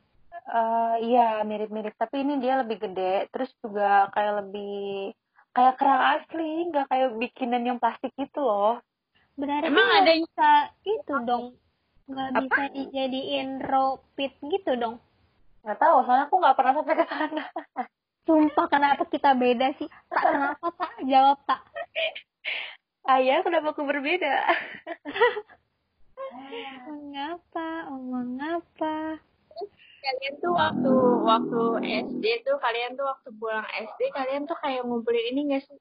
Eh 0.47 0.95
iya 1.07 1.40
mirip-mirip 1.43 1.95
tapi 1.95 2.21
ini 2.21 2.37
dia 2.37 2.61
lebih 2.61 2.78
gede 2.78 3.26
terus 3.28 3.49
juga 3.59 4.07
kayak 4.11 4.45
lebih 4.45 5.11
kayak 5.50 5.75
kerang 5.75 6.02
asli 6.14 6.69
nggak 6.69 6.87
kayak 6.87 7.09
bikinan 7.16 7.64
yang 7.64 7.78
plastik 7.78 8.12
gitu 8.14 8.40
loh 8.40 8.78
Berarti 9.35 9.66
Emang 9.66 9.88
ada 9.90 10.07
yang- 10.07 10.23
bisa 10.23 10.50
itu 10.83 11.14
dong. 11.25 11.45
Nggak 12.07 12.31
bisa 12.38 12.62
dijadiin 12.71 13.49
ropit 13.61 14.33
gitu 14.38 14.73
dong. 14.76 14.97
Nggak 15.67 15.83
tahu 15.83 15.97
soalnya 16.07 16.31
aku 16.31 16.37
nggak 16.39 16.57
pernah 16.57 16.73
sampai 16.79 16.95
ke 16.95 17.05
sana 17.11 17.45
Sumpah 18.27 18.67
kenapa 18.67 19.07
kita 19.07 19.39
beda 19.39 19.71
sih? 19.79 19.87
Tak 20.11 20.23
kenapa 20.23 20.67
tak 20.75 20.95
jawab 21.07 21.39
tak. 21.47 21.63
ayah 23.07 23.43
kenapa 23.43 23.75
aku 23.75 23.83
berbeda 23.87 24.47
Mengapa? 26.87 27.91
Omong 27.91 28.39
apa? 28.39 29.19
Kalian 30.07 30.35
tuh 30.39 30.55
waktu 30.55 30.93
waktu 31.27 31.63
SD 32.07 32.25
tuh 32.47 32.63
kalian 32.63 32.95
tuh 32.95 33.11
waktu 33.11 33.29
pulang 33.35 33.67
SD 33.67 34.11
kalian 34.15 34.47
tuh 34.47 34.55
kayak 34.63 34.87
ngumpulin 34.87 35.35
ini 35.35 35.55
gak 35.55 35.67
sih? 35.67 35.79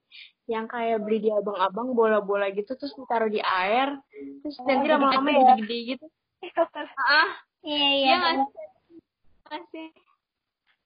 Yang 0.50 0.66
kayak 0.70 0.98
beli 1.02 1.18
di 1.22 1.30
abang-abang 1.30 1.94
bola-bola 1.94 2.50
gitu 2.50 2.74
terus 2.74 2.94
ditaruh 2.94 3.30
di 3.30 3.38
air 3.38 3.94
terus 4.42 4.58
nanti 4.66 4.86
jadi 4.86 4.98
lama-lama 4.98 5.30
gede 5.30 5.34
ya? 5.34 5.54
gede-gede 5.54 5.78
gitu. 5.94 6.06
Ah, 7.06 7.30
Iya 7.66 7.88
iya 7.90 8.16
iya. 8.38 8.65
Sih? 9.70 9.88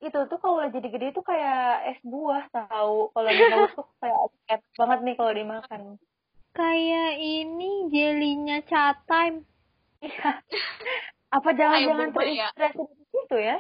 Itu 0.01 0.19
tuh 0.29 0.39
kalau 0.41 0.65
udah 0.65 0.73
jadi 0.73 0.89
gede 0.89 1.07
itu 1.13 1.23
kayak 1.25 1.93
es 1.93 2.01
buah 2.05 2.49
tahu 2.49 3.13
kalau 3.13 3.31
mau 3.31 3.69
tuh 3.77 3.87
kayak 4.01 4.19
enak 4.49 4.63
banget 4.77 4.99
nih 5.05 5.15
kalau 5.21 5.33
dimakan 5.37 5.83
Kayak 6.51 7.13
ini 7.23 7.71
jelinya 7.95 8.59
chat 8.67 8.99
time. 9.07 9.47
Iya. 10.03 10.43
apa 11.31 11.49
jangan-jangan 11.55 12.09
ya. 12.11 12.15
terinspirasi 12.17 12.83
dari 12.83 13.05
situ 13.13 13.37
ya. 13.39 13.59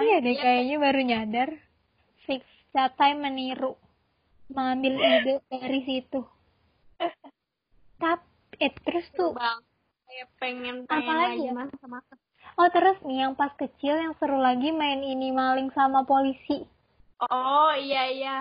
Iya 0.00 0.16
deh 0.24 0.36
kayaknya 0.38 0.76
baru 0.80 1.00
nyadar. 1.04 1.50
Fix 2.24 2.42
chat 2.72 2.96
time 2.96 3.20
meniru. 3.20 3.76
Mengambil 4.48 4.96
ide 4.96 5.34
dari 5.50 5.80
situ. 5.84 6.24
Tapi 8.00 8.24
eh 8.56 8.72
terus 8.72 9.04
tuh 9.12 9.36
Bang, 9.36 9.60
kayak 10.08 10.28
pengen 10.40 10.76
Apa 10.88 10.96
pengen 10.96 11.16
lagi 11.20 11.44
ya? 11.44 11.52
Oh 12.56 12.68
terus 12.72 12.96
nih 13.04 13.28
yang 13.28 13.36
pas 13.36 13.52
kecil 13.52 14.00
yang 14.00 14.16
seru 14.16 14.40
lagi 14.40 14.72
main 14.72 15.04
ini 15.04 15.28
maling 15.28 15.68
sama 15.76 16.08
polisi. 16.08 16.64
Oh 17.20 17.72
iya 17.76 18.08
iya. 18.08 18.36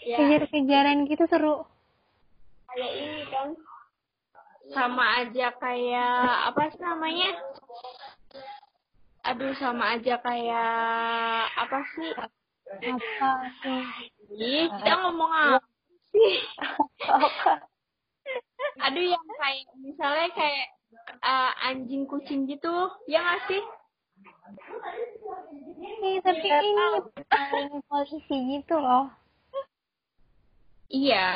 Ya, 0.00 0.16
Kejar-kejaran 0.16 1.04
gitu 1.04 1.28
seru. 1.28 1.64
kayak 2.72 2.92
ini 2.96 3.22
kan. 3.28 3.48
Sama 4.72 5.04
aja 5.20 5.52
kayak 5.60 6.24
apa 6.48 6.72
sih 6.72 6.80
namanya? 6.80 7.30
Aduh 9.28 9.52
sama 9.60 9.96
aja 9.96 10.16
kayak 10.24 10.72
apa 11.52 11.78
sih? 11.96 12.10
Apa 12.16 13.30
tuh? 13.60 13.84
Ih, 14.40 14.72
kita 14.72 14.94
ngomong 15.04 15.32
apa 15.32 15.68
sih? 16.12 16.36
apa 17.04 17.52
Aduh 18.88 19.04
yang 19.04 19.26
kayak 19.36 19.68
misalnya 19.84 20.28
kayak 20.32 20.73
eh, 21.24 21.52
anjing 21.68 22.04
kucing 22.08 22.46
gitu, 22.46 22.72
ya 23.10 23.20
nggak 23.22 23.40
sih? 23.50 23.62
Ih, 26.04 26.20
tapi 26.20 26.46
ini 26.46 26.70
maling 27.30 27.80
polisi 27.88 28.36
gitu 28.58 28.76
loh. 28.76 29.08
Iya. 30.92 31.30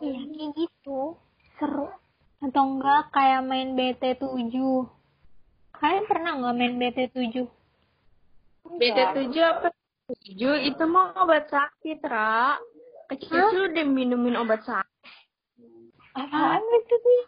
Iya 0.00 0.20
kayak 0.26 0.50
gitu. 0.58 1.16
Seru. 1.56 1.86
Atau 2.40 2.62
enggak 2.76 3.12
kayak 3.12 3.44
main 3.46 3.76
BT7. 3.76 4.54
Kalian 5.76 6.04
pernah 6.08 6.32
nggak 6.40 6.56
main 6.56 6.74
BT7? 6.76 7.46
BT7 8.80 9.34
apa? 9.44 9.68
7 10.10 10.68
itu 10.68 10.84
mau 10.90 11.14
obat 11.14 11.46
sakit, 11.48 11.98
Ra. 12.04 12.58
Kecil-kecil 13.08 13.74
udah 13.74 13.86
minumin 13.86 14.36
obat 14.38 14.62
sakit. 14.66 14.88
apaan 16.10 16.62
itu 16.74 16.96
sih? 16.98 17.20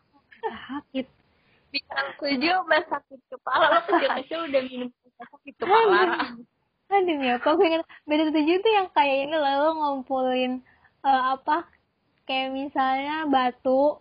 Sakit. 0.42 1.06
Bintang 1.72 2.08
7 2.20 2.60
obat 2.60 2.84
sakit 2.90 3.20
kepala. 3.32 3.64
Lo 3.72 3.80
kecil-kecil 3.88 4.38
udah 4.50 4.62
minum 4.68 4.88
obat 4.92 5.26
sakit 5.30 5.54
kepala. 5.56 5.98
Aduh 6.92 7.18
ya, 7.24 7.40
kok 7.40 7.56
gue 7.56 7.66
ingat 7.72 7.88
BT7 8.04 8.36
itu 8.60 8.68
yang 8.68 8.88
kayak 8.92 9.24
ini 9.24 9.36
loh, 9.40 9.48
lo 9.48 9.70
ngumpulin 9.80 10.60
eh, 11.00 11.22
apa? 11.32 11.64
Kayak 12.28 12.52
misalnya 12.52 13.24
batu, 13.32 13.96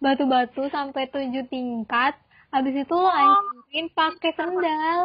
batu-batu 0.00 0.72
sampai 0.72 1.12
tujuh 1.12 1.44
tingkat. 1.52 2.16
Habis 2.48 2.88
itu 2.88 2.94
lo 2.96 3.12
hancurin 3.12 3.86
pakai 3.92 4.32
sendal. 4.34 5.00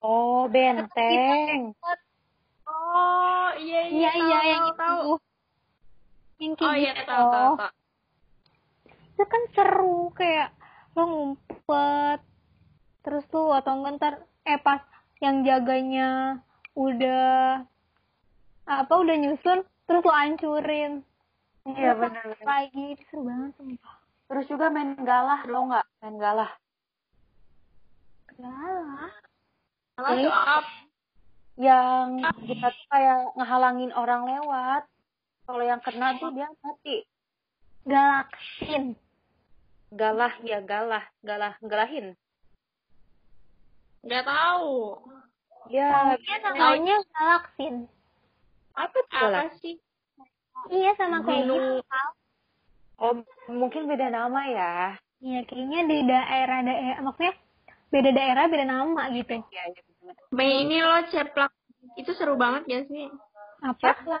oh 0.00 0.48
benteng 0.48 1.76
Oh, 2.66 3.48
iya 3.54 3.80
Iya 3.86 4.10
iya. 4.10 4.10
iya 4.18 4.38
tahu, 4.42 4.50
yang 4.50 4.66
tahu, 4.74 5.12
itu. 6.42 6.64
Oh 6.66 6.74
iya, 6.74 6.92
tahu, 7.06 7.24
tahu, 7.30 7.52
tahu. 7.60 7.72
Itu 9.16 9.24
kan 9.24 9.42
seru 9.56 10.12
kayak 10.12 10.52
lo 10.92 11.02
ngumpet. 11.08 12.20
Terus 13.00 13.24
tuh 13.32 13.56
atau 13.56 13.80
enggak 13.80 13.96
ntar 13.96 14.14
eh 14.44 14.60
pas 14.60 14.84
yang 15.24 15.40
jaganya 15.40 16.38
udah 16.76 17.64
apa 18.68 18.92
udah 18.92 19.16
nyusun 19.16 19.64
terus 19.88 20.04
lo 20.04 20.12
hancurin. 20.12 21.00
iya 21.66 21.96
benar-benar 21.96 22.44
Lagi 22.44 22.94
itu 22.94 23.02
seru 23.10 23.26
banget 23.26 23.50
sumpah. 23.58 23.96
terus 24.28 24.44
juga 24.46 24.70
main 24.70 24.94
galah 25.02 25.40
lo 25.48 25.66
nggak 25.66 25.86
main 25.98 26.16
galah 26.20 26.52
Galah. 28.36 29.10
Tuh 29.96 30.28
apa? 30.30 30.70
yang 31.56 32.20
kita 32.44 32.68
tuh 32.68 32.86
kayak 32.92 33.32
ngehalangin 33.32 33.90
orang 33.96 34.28
lewat 34.28 34.84
kalau 35.48 35.64
yang 35.64 35.80
kena 35.80 36.20
tuh 36.20 36.28
dia 36.36 36.52
mati 36.60 37.08
Galaksin. 37.86 38.92
Galah 39.96 40.32
ya 40.44 40.60
galah 40.62 41.04
galah 41.24 41.56
galahin 41.64 42.12
Nggak 44.06 44.22
tahu. 44.22 45.02
ya 45.66 45.90
namanya 46.46 46.96
galaksin. 47.10 47.90
apa 48.76 48.92
tuh 48.92 49.04
galah 49.10 49.50
Apa 49.50 49.58
sih? 49.58 49.76
Iya 50.70 50.94
sama 50.94 51.24
kayak 51.26 51.48
Gunung. 51.48 51.80
gitu. 51.82 52.02
oh 52.96 53.12
mungkin 53.50 53.88
beda 53.90 54.08
nama 54.08 54.40
ya 54.46 54.72
Iya 55.18 55.40
kayaknya 55.48 55.80
di 55.88 55.96
daerah 56.06 56.58
daerah 56.62 56.98
maksudnya 57.02 57.34
beda 57.88 58.10
daerah 58.12 58.44
beda 58.46 58.64
nama 58.68 59.02
gitu. 59.10 59.32
iya 59.50 59.64
bener. 59.74 60.14
Main 60.30 60.68
ini 60.68 60.76
lo 60.84 61.02
ceplak. 61.10 61.50
Itu 61.96 62.12
seru 62.14 62.36
banget 62.36 62.62
gak 62.68 62.84
sih? 62.92 63.08
Apa? 63.64 64.20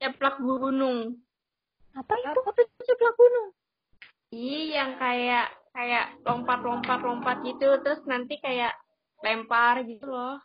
Ceplak 0.00 0.36
gunung. 0.40 1.20
Apa 1.92 2.12
itu? 2.16 2.26
apa 2.32 2.50
tuh 2.56 2.66
ceplak 2.80 3.14
gunung 3.14 3.52
Iya, 4.30 4.58
yang 4.78 4.90
kayak 4.94 5.46
kayak 5.74 6.06
lompat-lompat-lompat 6.22 7.42
gitu, 7.42 7.82
terus 7.82 7.98
nanti 8.06 8.38
kayak 8.38 8.74
lempar 9.26 9.82
gitu 9.86 10.06
loh. 10.06 10.38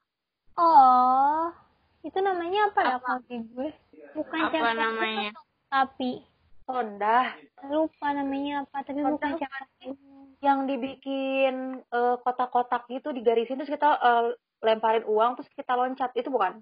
Oh, 0.58 1.54
itu 2.02 2.18
namanya 2.18 2.74
apa, 2.74 2.82
ya 2.82 2.98
kalau 2.98 3.20
di 3.30 3.38
gue? 3.46 3.70
Bukan 4.16 4.40
Apa 4.48 4.54
siapa 4.54 4.72
namanya? 4.74 5.32
tapi 5.68 6.24
Sonda 6.66 7.36
lupa 7.70 8.08
namanya 8.16 8.64
apa, 8.66 8.78
tapi 8.86 9.04
Sonda 9.04 9.38
bukan 9.38 9.64
sih. 9.82 9.94
yang 10.42 10.66
dibikin 10.66 11.84
eh, 11.84 12.16
kotak-kotak 12.22 12.90
gitu 12.90 13.14
digarisin 13.14 13.60
terus 13.60 13.70
kita 13.70 13.98
eh, 13.98 14.34
lemparin 14.66 15.06
uang 15.06 15.38
terus 15.38 15.50
kita 15.54 15.78
loncat 15.78 16.10
itu 16.16 16.30
bukan? 16.32 16.58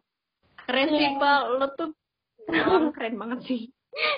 Keren 0.67 0.87
sih, 0.91 1.07
Iya. 1.07 1.19
Pak. 1.19 1.41
Lo 1.55 1.67
tuh 1.77 1.89
keren 2.91 3.15
banget 3.15 3.39
sih. 3.47 3.61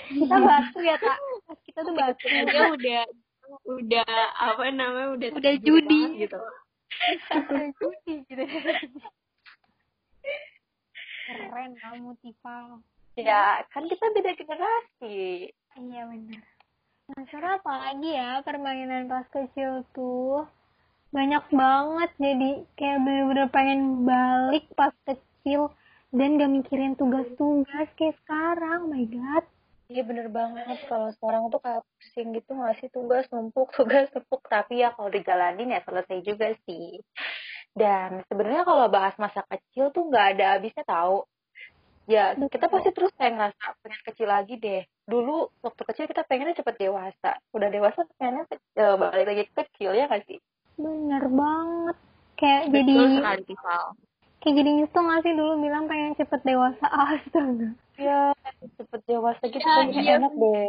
kita 0.08 0.36
batu 0.40 0.80
ya 0.80 0.96
Pas 0.96 1.20
kita 1.62 1.78
tuh 1.86 1.94
batu 1.94 2.26
Dia 2.26 2.64
udah 2.74 3.02
udah 3.66 4.10
apa 4.42 4.64
namanya 4.74 5.08
udah 5.14 5.28
Udah 5.38 5.54
judi. 5.62 6.02
banget 6.02 6.26
gitu. 6.26 6.40
Udah 7.30 7.66
judi 7.78 8.14
gitu. 8.26 8.42
Keren 11.26 11.72
kamu 11.78 12.10
Tifa. 12.22 12.78
Ya 13.16 13.62
kan 13.70 13.86
kita 13.86 14.04
beda 14.12 14.32
generasi. 14.36 15.50
iya 15.76 16.02
benar 16.08 16.40
nah 17.06 17.22
sekarang 17.30 17.62
apa 17.62 17.72
lagi 17.86 18.10
ya? 18.18 18.42
Permainan 18.42 19.06
pas 19.06 19.22
kecil 19.30 19.86
tuh 19.94 20.42
banyak 21.14 21.44
banget. 21.54 22.10
Jadi 22.18 22.50
kayak 22.74 22.98
bener-bener 23.06 23.46
pengen 23.54 24.02
balik 24.02 24.66
pas 24.74 24.90
kecil 25.06 25.70
dan 26.10 26.34
gak 26.34 26.50
mikirin 26.50 26.98
tugas-tugas 26.98 27.86
kayak 27.94 28.18
sekarang. 28.26 28.90
Oh 28.90 28.90
my 28.90 29.06
god 29.06 29.46
Iya 29.86 30.02
bener 30.02 30.26
banget. 30.34 30.82
Kalau 30.90 31.08
sekarang 31.14 31.46
tuh 31.46 31.62
kayak 31.62 31.82
pusing 31.98 32.34
gitu 32.34 32.50
ngasih 32.58 32.88
tugas 32.90 33.24
numpuk 33.30 33.70
tugas 33.78 34.10
numpuk 34.10 34.42
tapi 34.50 34.82
ya 34.82 34.90
kalau 34.94 35.10
dijalanin 35.10 35.74
ya 35.74 35.80
selesai 35.86 36.18
juga 36.26 36.50
sih. 36.66 36.98
Dan 37.76 38.24
sebenarnya 38.26 38.66
kalau 38.66 38.90
bahas 38.90 39.14
masa 39.20 39.46
kecil 39.46 39.94
tuh 39.94 40.10
nggak 40.10 40.26
ada 40.36 40.58
habisnya 40.58 40.82
tahu 40.86 41.22
ya 42.06 42.38
kita 42.38 42.70
pasti 42.70 42.94
terus 42.94 43.10
kayak 43.18 43.34
ngerasa 43.34 43.64
pengen 43.82 44.02
kecil 44.06 44.28
lagi 44.30 44.54
deh. 44.58 44.82
Dulu 45.06 45.50
waktu 45.62 45.82
kecil 45.86 46.04
kita 46.10 46.22
pengennya 46.26 46.58
cepet 46.58 46.74
dewasa. 46.82 47.38
Udah 47.54 47.68
dewasa 47.70 48.06
pengennya 48.18 48.46
eh, 48.74 48.94
balik 48.98 49.26
lagi 49.26 49.42
ke 49.50 49.54
kecil 49.66 49.94
ya 49.94 50.10
nggak 50.10 50.26
sih? 50.26 50.38
Bener 50.78 51.24
banget. 51.30 51.96
Kayak 52.36 52.62
jadi 52.68 52.92
Betul 52.92 53.06
sekali, 53.16 53.42
Tival. 53.48 53.86
Kayak 54.46 54.62
jadi 54.62 54.70
nyesel 54.78 55.02
gak 55.02 55.20
sih? 55.26 55.34
Dulu 55.34 55.52
bilang 55.58 55.90
pengen 55.90 56.14
cepet 56.14 56.40
dewasa. 56.46 56.86
Astaga. 57.10 57.74
Ya 57.98 58.30
cepet 58.78 59.00
dewasa 59.10 59.42
gitu. 59.50 59.58
Ya, 59.58 59.82
kayaknya 59.82 60.02
iya, 60.06 60.14
enak 60.22 60.32
deh. 60.38 60.64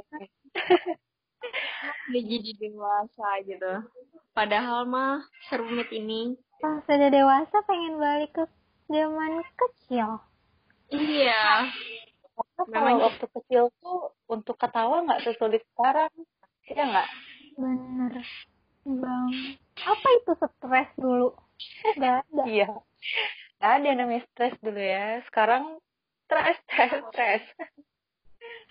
Udah 2.10 2.24
jadi 2.26 2.52
dewasa 2.58 3.28
gitu. 3.46 3.72
Padahal 4.34 4.90
mah 4.90 5.22
serumit 5.46 5.94
ini. 5.94 6.34
pas 6.58 6.82
udah 6.90 7.14
dewasa 7.14 7.62
pengen 7.70 8.02
balik 8.02 8.34
ke 8.34 8.44
zaman 8.90 9.46
kecil. 9.54 10.26
Iya. 10.90 11.70
Namanya- 12.66 13.14
waktu 13.14 13.26
kecil 13.30 13.70
tuh 13.78 14.18
untuk 14.26 14.58
ketawa 14.58 15.06
nggak 15.06 15.22
sesulit 15.22 15.62
sekarang. 15.78 16.10
Ya 16.66 16.82
nggak? 16.82 17.10
Bener. 17.62 18.14
Bang. 18.90 19.30
Apa 19.78 20.08
itu 20.18 20.32
stres 20.34 20.90
dulu? 20.98 21.38
Oh 21.38 21.94
gak 22.02 22.26
ada. 22.26 22.44
Iya. 22.50 22.70
Ada 23.58 23.86
yang 23.86 23.98
namanya 24.06 24.24
stres 24.34 24.54
dulu 24.62 24.78
ya. 24.78 25.22
Sekarang 25.30 25.82
stres, 26.26 26.58
stres, 26.70 26.92
stres. 27.10 27.44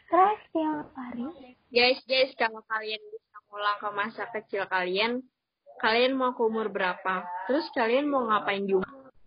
stres 0.06 0.40
tiap 0.54 0.88
hari 0.94 1.56
Guys, 1.74 1.98
guys, 2.06 2.30
kalau 2.38 2.62
kalian 2.70 3.02
bisa 3.10 3.36
ngulang 3.50 3.78
ke 3.82 3.88
masa 3.90 4.24
kecil 4.30 4.62
kalian, 4.70 5.26
kalian 5.82 6.14
mau 6.14 6.30
ke 6.32 6.42
umur 6.46 6.70
berapa? 6.70 7.26
Terus 7.50 7.66
kalian 7.74 8.06
mau 8.06 8.30
ngapain 8.30 8.64
juga? 8.64 8.86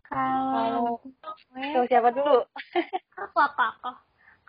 kalau 0.10 0.98
gue 1.06 1.70
Tuh, 1.78 1.86
siapa 1.86 2.10
dulu? 2.10 2.42
apa 3.14 3.46
kakak 3.54 3.98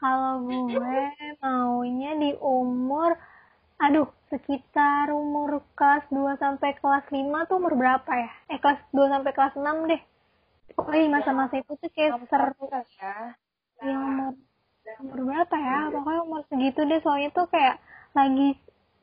kalau 0.01 0.49
gue 0.49 1.01
maunya 1.45 2.17
di 2.17 2.33
umur 2.41 3.13
aduh 3.77 4.09
sekitar 4.33 5.13
umur 5.13 5.61
kelas 5.77 6.09
2 6.09 6.41
sampai 6.41 6.73
kelas 6.81 7.05
5 7.13 7.49
tuh 7.49 7.57
umur 7.61 7.77
berapa 7.77 8.09
ya 8.09 8.33
eh 8.49 8.57
kelas 8.57 8.81
2 8.97 9.13
sampai 9.13 9.33
kelas 9.37 9.55
6 9.57 9.91
deh 9.93 10.01
pokoknya 10.75 11.03
di 11.03 11.11
masa-masa 11.11 11.55
itu 11.59 11.73
tuh 11.75 11.91
kayak 11.91 12.13
seru. 12.27 12.65
ya. 12.99 13.35
ya 13.81 13.95
umur 13.97 14.33
umur 15.01 15.19
berapa 15.27 15.57
ya? 15.57 15.79
Pokoknya 15.93 16.21
umur 16.25 16.41
segitu 16.49 16.81
deh. 16.85 17.01
Soalnya 17.01 17.31
tuh 17.31 17.47
kayak 17.49 17.77
lagi 18.13 18.49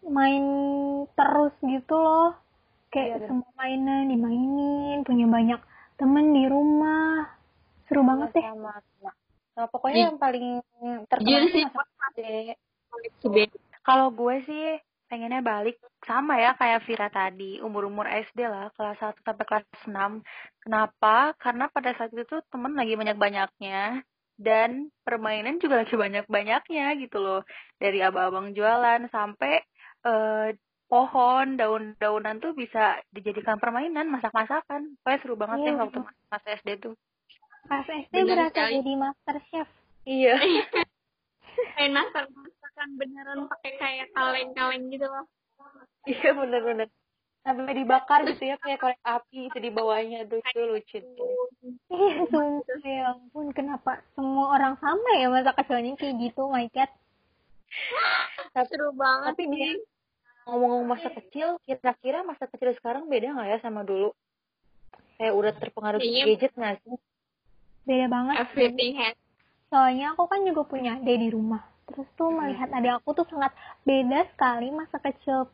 main 0.06 0.44
terus 1.14 1.54
gitu 1.60 1.96
loh. 1.96 2.36
Kayak 2.88 3.08
Iya, 3.20 3.28
semua 3.28 3.52
mainan 3.56 4.08
dimainin 4.08 5.04
punya 5.04 5.28
banyak 5.28 5.62
temen 6.00 6.32
di 6.32 6.44
rumah. 6.48 7.28
Seru 7.88 8.04
banget 8.04 8.30
deh. 8.36 8.44
Sama, 8.44 8.74
sama. 8.80 9.12
Nah, 9.58 9.66
pokoknya 9.68 10.14
yang 10.14 10.18
paling 10.22 10.62
terkenal 11.10 11.42
Jujur 11.42 11.50
itu 11.50 11.58
sih, 11.58 11.64
masa 11.66 11.94
kecil. 12.14 12.56
Sebe- 13.20 13.54
Kalau 13.82 14.08
gue 14.12 14.36
sih 14.44 14.78
pengennya 15.08 15.42
balik 15.42 15.76
sama 16.04 16.38
ya 16.38 16.54
kayak 16.56 16.84
Vira 16.86 17.08
tadi, 17.10 17.60
umur-umur 17.60 18.06
SD 18.06 18.40
lah, 18.44 18.70
kelas 18.76 19.00
1 19.00 19.24
sampai 19.24 19.46
kelas 19.48 19.66
6. 19.88 20.22
Kenapa? 20.64 21.34
Karena 21.40 21.68
pada 21.68 21.92
saat 21.96 22.12
itu 22.12 22.24
tuh 22.24 22.44
temen 22.48 22.76
lagi 22.76 22.94
banyak-banyaknya 22.94 24.04
dan 24.38 24.92
permainan 25.02 25.58
juga 25.58 25.82
lagi 25.82 25.96
banyak-banyaknya 25.96 26.86
gitu 27.02 27.18
loh. 27.18 27.42
Dari 27.80 28.00
abang-abang 28.04 28.54
jualan 28.54 29.10
sampai 29.10 29.64
eh, 30.06 30.48
pohon, 30.88 31.60
daun-daunan 31.60 32.40
tuh 32.40 32.56
bisa 32.56 32.96
dijadikan 33.12 33.60
permainan, 33.60 34.08
masak-masakan. 34.08 34.96
Pokoknya 35.04 35.20
seru 35.20 35.36
banget 35.36 35.58
Iya, 35.60 35.72
ya 35.72 35.80
waktu 35.84 36.00
masa 36.32 36.48
SD 36.60 36.70
tuh. 36.80 36.96
pas 37.68 37.84
SD 37.84 38.14
Bener 38.16 38.48
berasa 38.48 38.56
sekali. 38.56 38.74
jadi 38.80 38.94
master 38.96 39.38
chef 39.52 39.68
Iya. 40.08 40.36
Enak 41.84 42.08
kan 42.16 42.26
masakan 42.78 42.94
beneran 42.94 43.40
pakai 43.50 43.72
kayak 43.82 44.08
kaleng-kaleng 44.14 44.86
gitu 44.94 45.10
loh. 45.10 45.26
Iya 46.06 46.30
bener-bener. 46.38 46.88
Sampai 47.42 47.74
dibakar 47.74 48.22
gitu 48.30 48.44
ya 48.44 48.56
kayak 48.62 48.78
korek 48.78 49.02
api 49.02 49.50
itu 49.50 49.58
di 49.58 49.72
bawahnya 49.74 50.30
tuh 50.30 50.38
itu 50.38 50.62
lucu. 50.62 51.00
iya 51.90 52.22
sumpah 52.30 52.80
ya 52.86 53.18
ampun 53.18 53.50
kenapa 53.50 54.04
semua 54.14 54.54
orang 54.54 54.78
sama 54.78 55.10
ya 55.18 55.32
masa 55.32 55.58
kecilnya 55.58 55.98
kayak 55.98 56.22
gitu 56.22 56.46
my 56.46 56.70
god 56.70 56.92
Seru 58.70 58.94
banget. 58.94 59.34
Tapi 59.34 59.44
nih 59.50 59.74
ngomong-ngomong 60.46 60.88
masa 60.88 61.10
kecil, 61.12 61.58
kira-kira 61.66 62.22
masa 62.22 62.46
kecil 62.46 62.78
sekarang 62.78 63.10
beda 63.10 63.34
nggak 63.34 63.48
ya 63.48 63.58
sama 63.60 63.82
dulu? 63.82 64.14
Kayak 65.18 65.34
udah 65.34 65.52
terpengaruh 65.58 66.00
Kayaknya- 66.00 66.26
gadget 66.38 66.54
nggak 66.54 66.76
sih? 66.86 66.98
beda 67.88 68.06
banget. 68.12 68.36
Everything 68.38 68.94
has 69.02 69.16
soalnya 69.68 70.14
aku 70.14 70.28
kan 70.30 70.44
juga 70.46 70.62
punya 70.64 70.96
adik 70.96 71.18
di 71.20 71.30
rumah 71.32 71.60
terus 71.88 72.08
tuh 72.20 72.30
melihat 72.30 72.70
adik 72.76 73.00
aku 73.00 73.10
tuh 73.18 73.28
sangat 73.32 73.52
beda 73.88 74.28
sekali 74.36 74.68
masa 74.72 75.00
kecil 75.00 75.48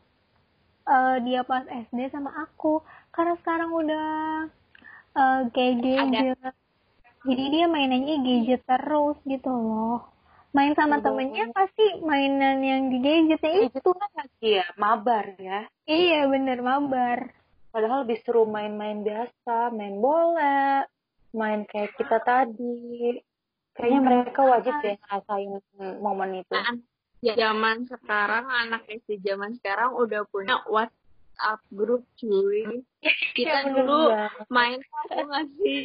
eh, 0.86 1.16
dia 1.24 1.40
pas 1.46 1.64
SD 1.64 2.10
sama 2.10 2.30
aku. 2.44 2.82
Karena 3.14 3.34
sekarang 3.40 3.70
udah 3.70 4.06
eh, 5.16 5.40
kayak 5.54 5.74
gadget 5.80 6.38
jadi 7.24 7.44
dia 7.48 7.66
mainannya 7.72 8.20
gadget 8.20 8.62
terus 8.68 9.16
gitu 9.24 9.48
loh. 9.48 10.12
Main 10.54 10.76
sama 10.76 11.00
Betul. 11.00 11.18
temennya 11.18 11.44
pasti 11.50 11.98
mainan 12.04 12.62
yang 12.62 12.92
di 12.92 13.00
gadgetnya 13.00 13.66
Gadget 13.66 13.80
itu? 13.80 13.90
kan 13.90 14.10
lagi 14.14 14.48
ya, 14.60 14.66
mabar 14.78 15.24
ya. 15.40 15.60
iya 15.88 16.30
bener 16.30 16.62
mabar. 16.62 17.32
Padahal 17.74 18.06
lebih 18.06 18.22
seru 18.22 18.46
main-main 18.46 19.02
biasa, 19.02 19.74
main 19.74 19.98
bola, 19.98 20.86
main 21.34 21.66
kayak 21.66 21.98
kita 21.98 22.22
tadi. 22.22 23.18
Kayaknya 23.74 24.00
mereka 24.00 24.40
wajib 24.46 24.74
deh 24.80 24.94
ngerasain 25.02 25.50
momen 25.98 26.30
itu. 26.38 26.54
Nah, 26.54 26.78
zaman 27.34 27.76
sekarang 27.90 28.44
anak 28.46 28.82
SD 28.86 29.18
zaman 29.26 29.58
sekarang 29.58 29.98
udah 29.98 30.22
punya 30.30 30.62
WhatsApp 30.70 31.60
grup 31.74 32.06
cuy. 32.14 32.82
Kita 33.36 33.66
Iya, 33.66 33.66
bener 33.66 33.84
dulu 33.84 34.00
banget. 34.14 34.46
main 34.46 34.78
apa 34.78 35.20
nggak 35.26 35.46
sih? 35.58 35.82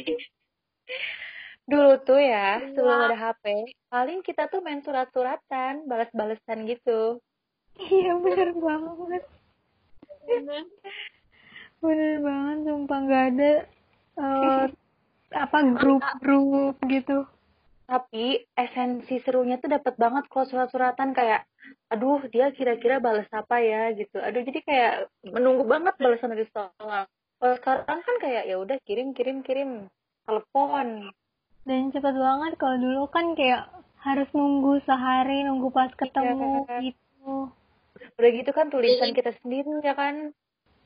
Dulu 1.66 1.92
tuh 2.02 2.18
ya, 2.18 2.58
Iya. 2.62 2.74
sebelum 2.74 2.98
ada 3.10 3.18
HP, 3.18 3.44
paling 3.90 4.18
kita 4.26 4.50
tuh 4.50 4.58
main 4.62 4.82
surat-suratan, 4.82 5.86
balas-balesan 5.86 6.66
gitu. 6.66 7.18
iya 7.80 8.12
bener 8.18 8.52
banget 8.60 9.24
bener 11.80 12.16
banget 12.20 12.56
sumpah 12.68 12.98
nggak 13.08 13.24
ada 13.32 13.52
eh, 14.20 14.64
apa 15.48 15.58
grup-grup 15.80 16.76
gitu 16.84 17.24
Tapi 17.90 18.46
esensi 18.54 19.18
serunya 19.26 19.58
tuh 19.58 19.66
dapat 19.66 19.98
banget 19.98 20.30
kalau 20.30 20.46
surat-suratan 20.46 21.10
kayak, 21.10 21.42
aduh 21.90 22.22
dia 22.30 22.54
kira-kira 22.54 23.02
balas 23.02 23.26
apa 23.34 23.58
ya 23.58 23.90
gitu. 23.98 24.14
Aduh 24.22 24.46
jadi 24.46 24.60
kayak 24.62 24.94
menunggu 25.26 25.66
banget 25.66 25.98
balasan 25.98 26.30
dari 26.30 26.46
sekolah. 26.46 27.10
Kalau 27.10 27.54
sekarang 27.58 28.00
kan 28.06 28.16
kayak 28.22 28.46
ya 28.46 28.56
udah 28.62 28.78
kirim 28.86 29.10
kirim 29.10 29.42
kirim 29.42 29.90
telepon. 30.22 31.10
dan 31.66 31.92
cepet 31.92 32.16
banget 32.16 32.52
kalau 32.56 32.76
dulu 32.80 33.02
kan 33.12 33.36
kayak 33.36 33.68
harus 34.00 34.24
nunggu 34.32 34.80
sehari 34.88 35.44
nunggu 35.44 35.68
pas 35.68 35.92
ketemu 35.92 36.64
Iya. 36.64 36.88
gitu 36.88 37.52
Udah 38.16 38.30
gitu 38.32 38.50
kan 38.56 38.72
tulisan 38.72 39.12
kita 39.12 39.36
sendiri 39.44 39.82
ya 39.84 39.92
kan. 39.92 40.32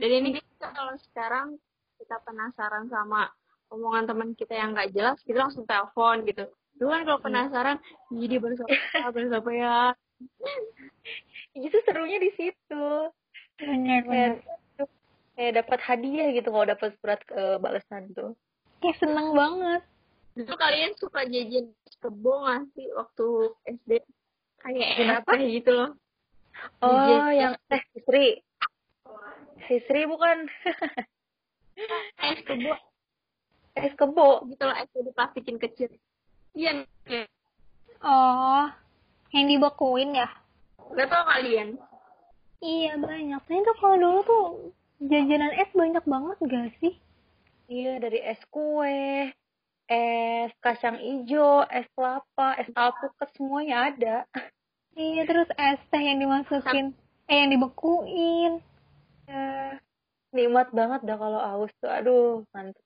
Dan 0.03 0.11
ini 0.11 0.35
kita 0.35 0.75
kalau 0.75 0.99
sekarang 0.99 1.63
kita 2.01 2.19
penasaran 2.27 2.91
sama 2.91 3.31
omongan 3.71 4.11
teman 4.11 4.31
kita 4.35 4.55
yang 4.59 4.75
nggak 4.75 4.91
jelas 4.91 5.19
kita 5.23 5.47
langsung 5.47 5.63
telepon 5.63 6.27
gitu 6.27 6.51
Dulu 6.75 6.89
kan 6.91 7.03
kalau 7.07 7.21
penasaran 7.23 7.79
jadi 8.11 8.37
baru 8.43 8.55
apa 8.67 9.09
baru 9.15 9.29
apa 9.39 9.51
ya 9.55 9.77
itu 11.55 11.77
serunya 11.87 12.19
di 12.19 12.31
situ 12.35 12.87
benar 13.61 14.03
benar 14.09 14.33
kayak 15.39 15.53
dapat 15.63 15.79
hadiah 15.87 16.35
gitu 16.35 16.51
kalau 16.51 16.67
dapat 16.67 16.91
surat 16.99 17.21
ke 17.23 17.63
balasan 17.63 18.11
tuh 18.15 18.35
kayak 18.83 18.99
seneng 18.99 19.35
banget 19.35 19.83
Dulu 20.35 20.51
kalian 20.59 20.99
suka 20.99 21.23
jajan 21.31 21.71
kebo 22.03 22.43
nggak 22.43 22.67
sih 22.75 22.91
waktu 22.91 23.27
SD? 23.71 23.91
Kayak 24.67 24.91
Kenapa? 24.99 25.31
gitu 25.39 25.71
loh. 25.71 25.91
oh 26.83 26.91
Jajan. 26.91 27.39
yang 27.39 27.53
teh 27.71 27.83
Sri 28.03 28.27
Sri 29.87 30.03
bukan 30.11 30.51
Es 32.27 32.39
kebo 32.43 32.75
es 33.75 33.93
kebo 33.95 34.47
gitu 34.51 34.63
loh, 34.67 34.75
es 34.75 34.91
di 34.91 35.13
plastikin 35.15 35.59
kecil. 35.59 35.91
Iya, 36.55 36.87
oh 37.99 38.71
yang 39.35 39.47
dibekuin 39.51 40.15
ya? 40.15 40.31
Gak 40.95 41.11
tau 41.11 41.27
kalian. 41.27 41.75
iya 42.63 42.95
banyak. 42.95 43.43
Ternyata 43.51 43.73
kalau 43.83 43.97
dulu 43.99 44.21
tuh 44.23 44.47
jajanan 45.03 45.51
es 45.59 45.71
banyak 45.75 46.05
banget 46.07 46.39
gak 46.47 46.71
sih? 46.79 46.95
Iya 47.67 47.99
dari 47.99 48.23
es 48.23 48.39
kue 48.55 49.35
es 49.91 50.53
kacang 50.63 51.03
ijo 51.03 51.67
es 51.67 51.91
kelapa 51.99 52.55
es 52.63 52.71
alpukat 52.79 53.29
semuanya 53.35 53.91
ada. 53.91 54.17
Iya 54.95 55.27
terus 55.27 55.51
es 55.59 55.83
teh 55.91 55.99
yang 55.99 56.23
dimasukin 56.23 56.95
eh 57.27 57.37
yang 57.43 57.51
dibekuin. 57.51 58.63
Ya 59.27 59.83
nikmat 60.31 60.71
banget 60.71 61.03
dah 61.03 61.19
kalau 61.19 61.43
aus 61.43 61.73
tuh. 61.83 61.91
Aduh 61.91 62.47
mantep 62.55 62.79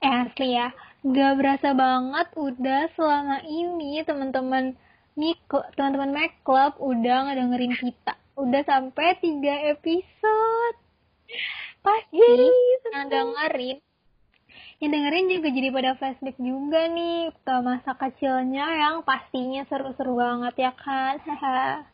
Eh 0.00 0.14
asli 0.24 0.56
ya, 0.56 0.72
gak 1.04 1.32
berasa 1.36 1.76
banget 1.76 2.28
udah 2.32 2.88
selama 2.96 3.44
ini 3.44 4.00
teman-teman 4.08 4.72
Miko, 5.12 5.60
teman-teman 5.76 6.16
Mac 6.16 6.32
Club 6.40 6.80
udah 6.80 7.28
ngedengerin 7.28 7.76
kita. 7.76 8.16
Udah 8.40 8.64
sampai 8.64 9.20
tiga 9.20 9.52
episode. 9.68 10.76
Pasti 11.84 12.16
yang 12.96 13.12
dengerin. 13.12 13.78
Yang 14.80 14.90
dengerin 14.96 15.26
juga 15.28 15.48
jadi 15.52 15.68
pada 15.68 15.92
flashback 16.00 16.36
juga 16.40 16.80
nih 16.88 17.28
ke 17.36 17.54
masa 17.60 17.92
kecilnya 18.00 18.64
yang 18.80 19.04
pastinya 19.04 19.68
seru-seru 19.68 20.16
banget 20.16 20.54
ya 20.64 20.72
kan. 20.72 21.20
Haha. 21.20 21.84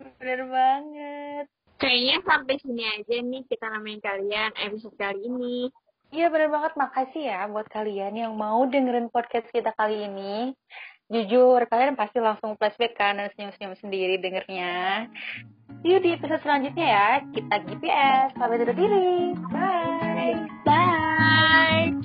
bener 0.00 0.40
banget 0.50 1.46
Kayaknya 1.78 2.16
sampai 2.26 2.54
sini 2.62 2.82
aja 2.86 3.16
nih 3.22 3.42
kita 3.46 3.66
namain 3.66 3.98
kalian 3.98 4.54
episode 4.54 4.94
kali 4.94 5.26
ini. 5.26 5.68
Iya 6.12 6.28
bener 6.28 6.52
banget, 6.52 6.76
makasih 6.76 7.22
ya 7.24 7.48
buat 7.48 7.64
kalian 7.72 8.12
yang 8.12 8.36
mau 8.36 8.68
dengerin 8.68 9.08
podcast 9.08 9.48
kita 9.48 9.72
kali 9.72 10.04
ini. 10.04 10.52
Jujur, 11.08 11.64
kalian 11.68 11.96
pasti 11.96 12.20
langsung 12.20 12.52
flashback 12.60 12.96
kan 13.00 13.16
dan 13.16 13.32
senyum-senyum 13.32 13.76
sendiri 13.80 14.20
dengernya. 14.20 15.08
See 15.80 15.92
you 15.92 16.00
di 16.04 16.12
episode 16.12 16.44
selanjutnya 16.44 16.84
ya. 16.84 17.08
Kita 17.32 17.54
GPS, 17.64 18.28
sampai 18.36 18.60
undur 18.60 18.76
diri. 18.76 19.32
Bye. 19.48 20.36
Bye. 20.68 22.01